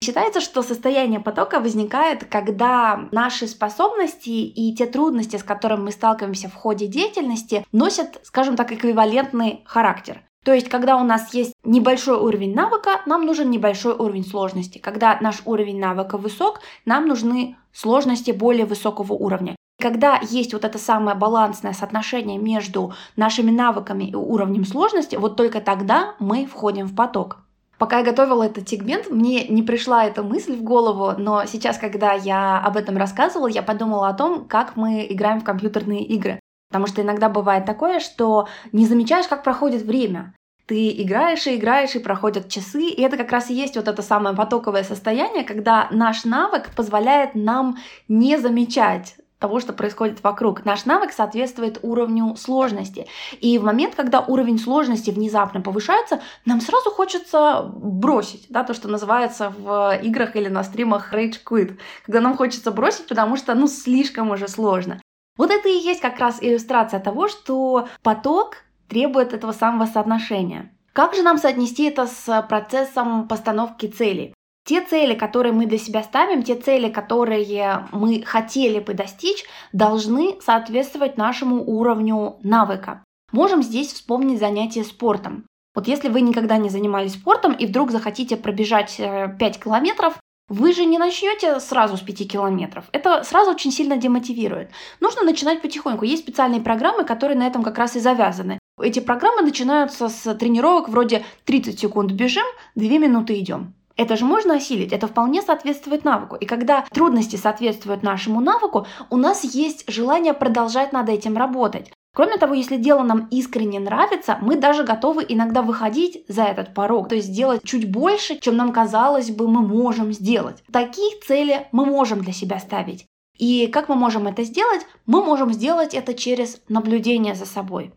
Считается, 0.02 0.40
что 0.40 0.62
состояние 0.62 1.20
потока 1.20 1.60
возникает, 1.60 2.24
когда 2.24 3.08
наши 3.10 3.46
способности 3.46 4.30
и 4.30 4.74
те 4.74 4.86
трудности, 4.86 5.36
с 5.36 5.42
которыми 5.42 5.82
мы 5.82 5.90
сталкиваемся 5.90 6.48
в 6.48 6.54
ходе 6.54 6.86
деятельности, 6.86 7.66
носят, 7.72 8.20
скажем 8.22 8.56
так, 8.56 8.72
эквивалентный 8.72 9.62
характер. 9.66 10.22
То 10.44 10.54
есть, 10.54 10.68
когда 10.68 10.96
у 10.96 11.04
нас 11.04 11.34
есть 11.34 11.52
небольшой 11.64 12.16
уровень 12.16 12.54
навыка, 12.54 13.02
нам 13.06 13.26
нужен 13.26 13.50
небольшой 13.50 13.92
уровень 13.92 14.24
сложности. 14.24 14.78
Когда 14.78 15.18
наш 15.20 15.42
уровень 15.44 15.78
навыка 15.80 16.16
высок, 16.16 16.60
нам 16.86 17.06
нужны 17.06 17.56
сложности 17.72 18.30
более 18.30 18.64
высокого 18.64 19.12
уровня. 19.12 19.56
Когда 19.80 20.20
есть 20.22 20.54
вот 20.54 20.64
это 20.64 20.78
самое 20.78 21.16
балансное 21.16 21.72
соотношение 21.72 22.38
между 22.38 22.94
нашими 23.16 23.50
навыками 23.50 24.04
и 24.04 24.14
уровнем 24.14 24.64
сложности, 24.64 25.16
вот 25.16 25.36
только 25.36 25.60
тогда 25.60 26.14
мы 26.18 26.46
входим 26.46 26.86
в 26.86 26.94
поток. 26.94 27.40
Пока 27.78 27.98
я 27.98 28.04
готовила 28.04 28.42
этот 28.42 28.68
сегмент, 28.68 29.08
мне 29.08 29.46
не 29.46 29.62
пришла 29.62 30.04
эта 30.04 30.24
мысль 30.24 30.56
в 30.56 30.62
голову, 30.64 31.12
но 31.16 31.46
сейчас, 31.46 31.78
когда 31.78 32.12
я 32.12 32.58
об 32.58 32.76
этом 32.76 32.96
рассказывала, 32.96 33.46
я 33.46 33.62
подумала 33.62 34.08
о 34.08 34.14
том, 34.14 34.46
как 34.46 34.74
мы 34.74 35.06
играем 35.08 35.40
в 35.40 35.44
компьютерные 35.44 36.04
игры. 36.04 36.40
Потому 36.70 36.88
что 36.88 37.02
иногда 37.02 37.28
бывает 37.28 37.64
такое, 37.64 38.00
что 38.00 38.48
не 38.72 38.84
замечаешь, 38.84 39.28
как 39.28 39.44
проходит 39.44 39.82
время. 39.82 40.34
Ты 40.66 40.90
играешь 40.90 41.46
и 41.46 41.56
играешь, 41.56 41.94
и 41.94 42.00
проходят 42.00 42.48
часы, 42.48 42.88
и 42.88 43.00
это 43.00 43.16
как 43.16 43.30
раз 43.30 43.48
и 43.48 43.54
есть 43.54 43.76
вот 43.76 43.88
это 43.88 44.02
самое 44.02 44.36
потоковое 44.36 44.82
состояние, 44.82 45.44
когда 45.44 45.88
наш 45.90 46.24
навык 46.24 46.74
позволяет 46.74 47.34
нам 47.34 47.78
не 48.08 48.36
замечать 48.36 49.14
того, 49.38 49.60
что 49.60 49.72
происходит 49.72 50.22
вокруг. 50.22 50.64
Наш 50.64 50.84
навык 50.84 51.12
соответствует 51.12 51.78
уровню 51.82 52.36
сложности. 52.36 53.06
И 53.40 53.58
в 53.58 53.64
момент, 53.64 53.94
когда 53.94 54.20
уровень 54.20 54.58
сложности 54.58 55.10
внезапно 55.10 55.60
повышается, 55.60 56.20
нам 56.44 56.60
сразу 56.60 56.90
хочется 56.90 57.70
бросить, 57.74 58.46
да, 58.48 58.64
то, 58.64 58.74
что 58.74 58.88
называется 58.88 59.52
в 59.56 59.98
играх 60.02 60.36
или 60.36 60.48
на 60.48 60.64
стримах 60.64 61.12
rage 61.12 61.36
quit, 61.44 61.78
когда 62.04 62.20
нам 62.20 62.36
хочется 62.36 62.70
бросить, 62.70 63.06
потому 63.06 63.36
что, 63.36 63.54
ну, 63.54 63.68
слишком 63.68 64.30
уже 64.30 64.48
сложно. 64.48 65.00
Вот 65.36 65.50
это 65.50 65.68
и 65.68 65.78
есть 65.78 66.00
как 66.00 66.18
раз 66.18 66.38
иллюстрация 66.40 66.98
того, 66.98 67.28
что 67.28 67.88
поток 68.02 68.56
требует 68.88 69.32
этого 69.32 69.52
самого 69.52 69.86
соотношения. 69.86 70.72
Как 70.92 71.14
же 71.14 71.22
нам 71.22 71.38
соотнести 71.38 71.84
это 71.84 72.06
с 72.06 72.42
процессом 72.48 73.28
постановки 73.28 73.86
целей? 73.86 74.34
Те 74.68 74.82
цели, 74.82 75.14
которые 75.14 75.54
мы 75.54 75.64
для 75.64 75.78
себя 75.78 76.02
ставим, 76.02 76.42
те 76.42 76.54
цели, 76.54 76.90
которые 76.90 77.88
мы 77.90 78.20
хотели 78.20 78.80
бы 78.80 78.92
достичь, 78.92 79.46
должны 79.72 80.36
соответствовать 80.42 81.16
нашему 81.16 81.64
уровню 81.64 82.36
навыка. 82.42 83.02
Можем 83.32 83.62
здесь 83.62 83.94
вспомнить 83.94 84.38
занятия 84.38 84.84
спортом. 84.84 85.46
Вот 85.74 85.88
если 85.88 86.10
вы 86.10 86.20
никогда 86.20 86.58
не 86.58 86.68
занимались 86.68 87.14
спортом 87.14 87.54
и 87.54 87.64
вдруг 87.64 87.90
захотите 87.90 88.36
пробежать 88.36 88.96
5 88.98 89.40
э, 89.40 89.58
километров, 89.58 90.18
вы 90.50 90.74
же 90.74 90.84
не 90.84 90.98
начнете 90.98 91.60
сразу 91.60 91.96
с 91.96 92.00
5 92.00 92.30
километров. 92.30 92.84
Это 92.92 93.24
сразу 93.24 93.52
очень 93.52 93.72
сильно 93.72 93.96
демотивирует. 93.96 94.70
Нужно 95.00 95.22
начинать 95.22 95.62
потихоньку. 95.62 96.04
Есть 96.04 96.24
специальные 96.24 96.60
программы, 96.60 97.04
которые 97.04 97.38
на 97.38 97.46
этом 97.46 97.62
как 97.62 97.78
раз 97.78 97.96
и 97.96 98.00
завязаны. 98.00 98.58
Эти 98.78 99.00
программы 99.00 99.40
начинаются 99.40 100.10
с 100.10 100.34
тренировок 100.34 100.90
вроде 100.90 101.24
30 101.46 101.80
секунд 101.80 102.12
бежим, 102.12 102.44
2 102.74 102.98
минуты 102.98 103.38
идем. 103.38 103.72
Это 103.98 104.16
же 104.16 104.24
можно 104.24 104.54
осилить, 104.54 104.92
это 104.92 105.08
вполне 105.08 105.42
соответствует 105.42 106.04
навыку. 106.04 106.36
И 106.36 106.46
когда 106.46 106.86
трудности 106.92 107.34
соответствуют 107.34 108.04
нашему 108.04 108.40
навыку, 108.40 108.86
у 109.10 109.16
нас 109.16 109.42
есть 109.42 109.90
желание 109.90 110.34
продолжать 110.34 110.92
над 110.92 111.08
этим 111.08 111.36
работать. 111.36 111.90
Кроме 112.14 112.36
того, 112.36 112.54
если 112.54 112.76
дело 112.76 113.02
нам 113.02 113.26
искренне 113.32 113.80
нравится, 113.80 114.38
мы 114.40 114.56
даже 114.56 114.84
готовы 114.84 115.26
иногда 115.28 115.62
выходить 115.62 116.24
за 116.28 116.44
этот 116.44 116.74
порог, 116.74 117.08
то 117.08 117.16
есть 117.16 117.32
делать 117.32 117.62
чуть 117.64 117.90
больше, 117.90 118.38
чем 118.38 118.56
нам 118.56 118.72
казалось 118.72 119.30
бы 119.30 119.48
мы 119.48 119.62
можем 119.62 120.12
сделать. 120.12 120.62
Такие 120.72 121.18
цели 121.26 121.66
мы 121.72 121.84
можем 121.84 122.22
для 122.22 122.32
себя 122.32 122.60
ставить. 122.60 123.04
И 123.36 123.66
как 123.66 123.88
мы 123.88 123.96
можем 123.96 124.28
это 124.28 124.44
сделать? 124.44 124.86
Мы 125.06 125.24
можем 125.24 125.52
сделать 125.52 125.94
это 125.94 126.14
через 126.14 126.60
наблюдение 126.68 127.34
за 127.34 127.46
собой. 127.46 127.92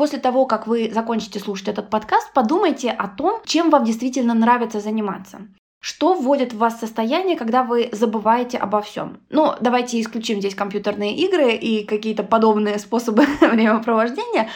После 0.00 0.18
того, 0.18 0.46
как 0.46 0.66
вы 0.66 0.90
закончите 0.90 1.38
слушать 1.40 1.68
этот 1.68 1.90
подкаст, 1.90 2.32
подумайте 2.32 2.90
о 2.90 3.06
том, 3.06 3.42
чем 3.44 3.68
вам 3.68 3.84
действительно 3.84 4.32
нравится 4.32 4.80
заниматься. 4.80 5.40
Что 5.78 6.14
вводит 6.14 6.54
в 6.54 6.56
вас 6.56 6.80
состояние, 6.80 7.36
когда 7.36 7.64
вы 7.64 7.90
забываете 7.92 8.56
обо 8.56 8.80
всем? 8.80 9.20
Ну, 9.28 9.52
давайте 9.60 10.00
исключим 10.00 10.38
здесь 10.40 10.54
компьютерные 10.54 11.14
игры 11.16 11.52
и 11.52 11.84
какие-то 11.84 12.22
подобные 12.22 12.78
способы 12.78 13.26
времяпровождения. 13.42 14.48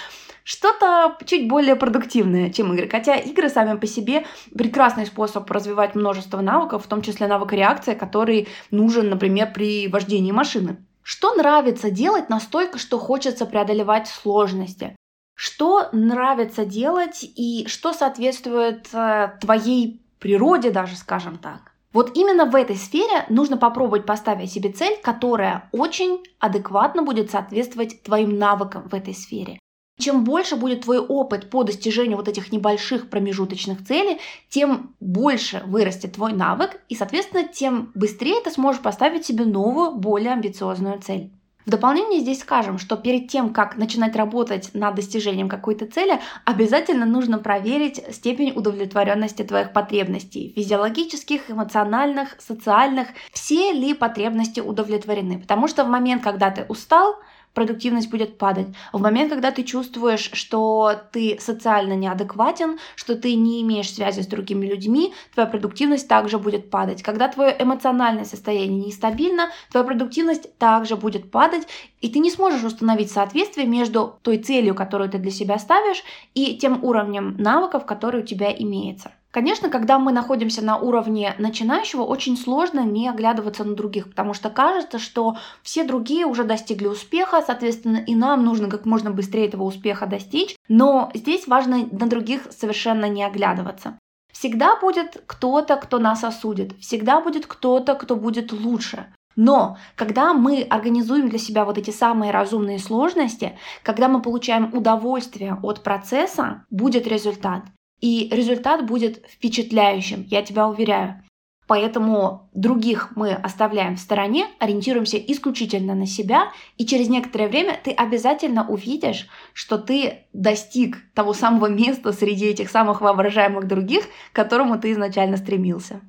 Что-то 0.45 1.19
чуть 1.27 1.47
более 1.47 1.77
продуктивное, 1.77 2.49
чем 2.49 2.73
игры. 2.73 2.89
Хотя 2.89 3.17
игры 3.17 3.51
сами 3.51 3.77
по 3.77 3.87
себе 3.87 4.25
прекрасный 4.57 5.05
способ 5.05 5.51
развивать 5.51 5.95
множество 5.95 6.41
навыков, 6.41 6.87
в 6.87 6.89
том 6.89 7.03
числе 7.03 7.27
навык 7.27 7.53
реакции, 7.53 7.93
который 7.93 8.49
нужен, 8.71 9.11
например, 9.11 9.53
при 9.53 9.89
вождении 9.89 10.33
машины. 10.33 10.79
Что 11.03 11.35
нравится 11.35 11.91
делать 11.91 12.31
настолько, 12.31 12.79
что 12.79 12.99
хочется 12.99 13.45
преодолевать 13.45 14.09
сложности? 14.09 14.97
Что 15.35 15.89
нравится 15.93 16.65
делать 16.65 17.23
и 17.23 17.67
что 17.67 17.93
соответствует 17.93 18.89
э, 18.93 19.33
твоей 19.41 20.01
природе 20.19 20.71
даже, 20.71 20.97
скажем 20.97 21.39
так? 21.39 21.73
Вот 21.93 22.17
именно 22.17 22.45
в 22.45 22.57
этой 22.57 22.77
сфере 22.77 23.25
нужно 23.29 23.57
попробовать 23.57 24.05
поставить 24.05 24.53
себе 24.53 24.73
цель, 24.73 24.97
которая 25.03 25.69
очень 25.71 26.25
адекватно 26.41 27.03
будет 27.03 27.31
соответствовать 27.31 28.03
твоим 28.03 28.37
навыкам 28.37 28.89
в 28.89 28.95
этой 28.95 29.15
сфере. 29.15 29.61
Чем 29.97 30.25
больше 30.25 30.57
будет 30.57 30.83
твой 30.83 30.99
опыт 30.99 31.51
по 31.51 31.63
достижению 31.63 32.17
вот 32.17 32.27
этих 32.27 32.51
небольших 32.51 33.11
промежуточных 33.11 33.87
целей, 33.87 34.19
тем 34.49 34.97
больше 34.99 35.63
вырастет 35.67 36.15
твой 36.15 36.33
навык, 36.33 36.81
и, 36.89 36.97
соответственно, 36.97 37.45
тем 37.47 37.93
быстрее 37.95 38.41
ты 38.41 38.51
сможешь 38.51 38.83
поставить 38.83 39.25
себе 39.25 39.45
новую, 39.45 39.95
более 39.95 40.33
амбициозную 40.33 41.01
цель. 41.01 41.31
В 41.67 41.71
дополнение 41.71 42.21
здесь 42.21 42.41
скажем, 42.41 42.79
что 42.79 42.97
перед 42.97 43.29
тем, 43.29 43.55
как 43.55 43.79
начинать 43.79 44.15
работать 44.17 44.71
над 44.75 44.95
достижением 44.97 45.49
какой-то 45.49 45.87
цели, 45.87 46.21
обязательно 46.45 47.07
нужно 47.07 47.39
проверить 47.39 48.03
степень 48.15 48.53
удовлетворенности 48.55 49.43
твоих 49.43 49.73
потребностей, 49.73 50.53
физиологических, 50.55 51.51
эмоциональных, 51.51 52.37
социальных, 52.39 53.09
все 53.33 53.73
ли 53.73 53.95
потребности 53.95 54.61
удовлетворены. 54.61 55.41
Потому 55.41 55.67
что 55.67 55.85
в 55.85 55.89
момент, 55.89 56.23
когда 56.23 56.51
ты 56.51 56.67
устал, 56.69 57.17
продуктивность 57.55 58.11
будет 58.11 58.37
падать. 58.37 58.67
В 58.93 59.01
момент, 59.01 59.31
когда 59.31 59.51
ты 59.51 59.63
чувствуешь, 59.63 60.31
что 60.33 60.95
ты 61.13 61.39
социально 61.41 61.95
неадекватен, 61.95 62.79
что 62.97 63.15
ты 63.15 63.35
не 63.35 63.63
имеешь 63.63 63.93
связи 63.93 64.21
с 64.21 64.27
другими 64.27 64.67
людьми, 64.67 65.15
твоя 65.33 65.49
продуктивность 65.49 66.09
также 66.09 66.39
будет 66.39 66.71
падать. 66.71 67.03
Когда 67.03 67.29
твое 67.29 67.57
эмоциональное 67.59 68.25
состояние 68.25 68.87
нестабильно, 68.87 69.51
твоя 69.71 69.87
продуктивность 69.87 70.59
также 70.59 70.97
будет 70.97 71.31
падать, 71.31 71.67
и 72.01 72.09
ты 72.09 72.19
не 72.19 72.31
сможешь 72.31 72.65
установить 72.65 73.11
соответствие 73.11 73.67
между 73.67 74.19
той 74.23 74.39
целью, 74.39 74.75
которую 74.75 75.09
ты 75.09 75.19
для 75.19 75.31
себя 75.31 75.59
ставишь, 75.59 76.03
и 76.35 76.57
тем 76.57 76.83
уровнем 76.85 77.37
навыков, 77.39 77.87
который 77.87 78.23
у 78.23 78.27
тебя 78.27 78.53
имеется. 78.53 79.13
Конечно, 79.35 79.69
когда 79.69 79.99
мы 79.99 80.13
находимся 80.13 80.65
на 80.65 80.79
уровне 80.79 81.35
начинающего, 81.39 82.03
очень 82.03 82.37
сложно 82.37 82.85
не 82.85 83.09
оглядываться 83.09 83.65
на 83.65 83.75
других, 83.75 84.09
потому 84.09 84.33
что 84.33 84.49
кажется, 84.49 85.01
что 85.01 85.37
все 85.65 85.83
другие 85.83 86.25
уже 86.25 86.45
достигли 86.45 86.87
успеха, 86.87 87.43
соответственно, 87.45 87.97
и 87.97 88.15
нам 88.15 88.45
нужно 88.45 88.71
как 88.71 88.87
можно 88.87 89.11
быстрее 89.11 89.49
этого 89.49 89.65
успеха 89.65 90.07
достичь. 90.07 90.55
Но 90.69 91.11
здесь 91.15 91.49
важно 91.49 91.79
на 91.79 92.07
других 92.07 92.47
совершенно 92.53 93.07
не 93.07 93.25
оглядываться. 93.25 93.99
Всегда 94.33 94.79
будет 94.79 95.25
кто-то, 95.27 95.75
кто 95.79 95.99
нас 95.99 96.23
осудит, 96.23 96.79
всегда 96.79 97.21
будет 97.21 97.47
кто-то, 97.49 97.97
кто 97.97 98.15
будет 98.15 98.53
лучше. 98.53 99.13
Но 99.35 99.79
когда 99.97 100.33
мы 100.33 100.63
организуем 100.63 101.29
для 101.29 101.41
себя 101.41 101.65
вот 101.65 101.77
эти 101.77 101.91
самые 101.91 102.31
разумные 102.31 102.79
сложности, 102.79 103.59
когда 103.83 104.07
мы 104.07 104.23
получаем 104.23 104.73
удовольствие 104.73 105.59
от 105.61 105.83
процесса, 105.83 106.65
будет 106.71 107.09
результат. 107.09 107.65
И 108.05 108.29
результат 108.31 108.85
будет 108.85 109.25
впечатляющим, 109.27 110.27
я 110.29 110.43
тебя 110.43 110.69
уверяю. 110.69 111.23
Поэтому 111.67 112.51
других 112.53 113.17
мы 113.17 113.33
оставляем 113.33 113.97
в 113.97 113.99
стороне, 113.99 114.47
ориентируемся 114.59 115.17
исключительно 115.17 115.95
на 115.95 116.05
себя, 116.05 116.53
и 116.77 116.85
через 116.85 117.09
некоторое 117.09 117.49
время 117.49 117.81
ты 117.83 117.93
обязательно 117.93 118.69
увидишь, 118.69 119.27
что 119.55 119.79
ты 119.79 120.27
достиг 120.35 120.99
того 121.15 121.33
самого 121.33 121.69
места 121.69 122.13
среди 122.13 122.45
этих 122.45 122.69
самых 122.69 123.01
воображаемых 123.01 123.67
других, 123.67 124.05
к 124.33 124.37
которому 124.37 124.79
ты 124.79 124.93
изначально 124.93 125.39
стремился. 125.39 126.03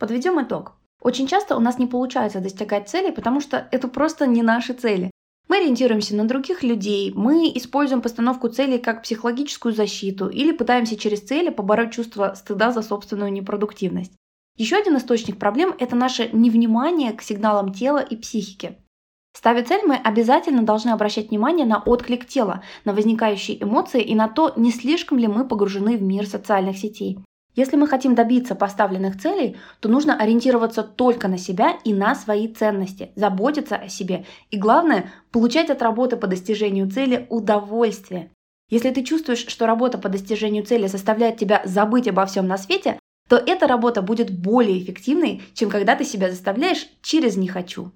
Подведем 0.00 0.42
итог. 0.42 0.72
Очень 1.00 1.28
часто 1.28 1.56
у 1.56 1.60
нас 1.60 1.78
не 1.78 1.86
получается 1.86 2.40
достигать 2.40 2.88
целей, 2.88 3.12
потому 3.12 3.40
что 3.40 3.68
это 3.70 3.86
просто 3.86 4.26
не 4.26 4.42
наши 4.42 4.72
цели. 4.72 5.12
Мы 5.50 5.56
ориентируемся 5.56 6.14
на 6.14 6.28
других 6.28 6.62
людей, 6.62 7.12
мы 7.12 7.50
используем 7.56 8.02
постановку 8.02 8.46
целей 8.46 8.78
как 8.78 9.02
психологическую 9.02 9.74
защиту 9.74 10.28
или 10.28 10.52
пытаемся 10.52 10.96
через 10.96 11.22
цели 11.22 11.50
побороть 11.50 11.92
чувство 11.92 12.34
стыда 12.36 12.70
за 12.70 12.82
собственную 12.82 13.32
непродуктивность. 13.32 14.12
Еще 14.56 14.76
один 14.76 14.96
источник 14.96 15.40
проблем– 15.40 15.74
это 15.80 15.96
наше 15.96 16.30
невнимание 16.32 17.12
к 17.12 17.20
сигналам 17.20 17.72
тела 17.72 17.98
и 17.98 18.14
психики. 18.14 18.78
Ставя 19.36 19.64
цель, 19.64 19.82
мы 19.84 19.96
обязательно 19.96 20.62
должны 20.62 20.90
обращать 20.90 21.30
внимание 21.30 21.66
на 21.66 21.82
отклик 21.82 22.28
тела, 22.28 22.62
на 22.84 22.92
возникающие 22.92 23.60
эмоции 23.60 24.02
и 24.02 24.14
на 24.14 24.28
то, 24.28 24.52
не 24.56 24.70
слишком 24.70 25.18
ли 25.18 25.26
мы 25.26 25.48
погружены 25.48 25.96
в 25.96 26.02
мир 26.02 26.28
социальных 26.28 26.78
сетей. 26.78 27.18
Если 27.56 27.76
мы 27.76 27.88
хотим 27.88 28.14
добиться 28.14 28.54
поставленных 28.54 29.20
целей, 29.20 29.56
то 29.80 29.88
нужно 29.88 30.16
ориентироваться 30.16 30.82
только 30.82 31.28
на 31.28 31.36
себя 31.36 31.78
и 31.84 31.92
на 31.92 32.14
свои 32.14 32.46
ценности, 32.48 33.10
заботиться 33.16 33.76
о 33.76 33.88
себе 33.88 34.24
и, 34.50 34.56
главное, 34.56 35.10
получать 35.32 35.68
от 35.70 35.82
работы 35.82 36.16
по 36.16 36.26
достижению 36.26 36.90
цели 36.90 37.26
удовольствие. 37.28 38.30
Если 38.70 38.90
ты 38.90 39.02
чувствуешь, 39.02 39.46
что 39.46 39.66
работа 39.66 39.98
по 39.98 40.08
достижению 40.08 40.64
цели 40.64 40.86
заставляет 40.86 41.38
тебя 41.38 41.60
забыть 41.64 42.06
обо 42.06 42.24
всем 42.24 42.46
на 42.46 42.56
свете, 42.56 42.98
то 43.28 43.36
эта 43.36 43.66
работа 43.66 44.00
будет 44.00 44.30
более 44.30 44.78
эффективной, 44.80 45.42
чем 45.54 45.70
когда 45.70 45.96
ты 45.96 46.04
себя 46.04 46.30
заставляешь 46.30 46.86
через 47.02 47.36
«не 47.36 47.48
хочу». 47.48 47.92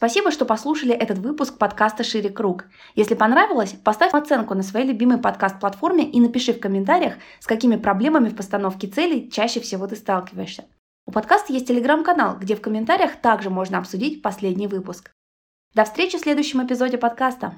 Спасибо, 0.00 0.30
что 0.30 0.46
послушали 0.46 0.94
этот 0.94 1.18
выпуск 1.18 1.58
подкаста 1.58 2.04
«Шире 2.04 2.30
круг». 2.30 2.64
Если 2.94 3.14
понравилось, 3.14 3.74
поставь 3.84 4.14
оценку 4.14 4.54
на 4.54 4.62
своей 4.62 4.86
любимой 4.86 5.18
подкаст-платформе 5.18 6.10
и 6.10 6.20
напиши 6.20 6.54
в 6.54 6.58
комментариях, 6.58 7.16
с 7.38 7.46
какими 7.46 7.76
проблемами 7.76 8.30
в 8.30 8.34
постановке 8.34 8.88
целей 8.88 9.30
чаще 9.30 9.60
всего 9.60 9.86
ты 9.86 9.96
сталкиваешься. 9.96 10.64
У 11.06 11.12
подкаста 11.12 11.52
есть 11.52 11.68
телеграм-канал, 11.68 12.38
где 12.38 12.56
в 12.56 12.62
комментариях 12.62 13.16
также 13.16 13.50
можно 13.50 13.76
обсудить 13.76 14.22
последний 14.22 14.68
выпуск. 14.68 15.10
До 15.74 15.84
встречи 15.84 16.16
в 16.16 16.22
следующем 16.22 16.64
эпизоде 16.64 16.96
подкаста. 16.96 17.56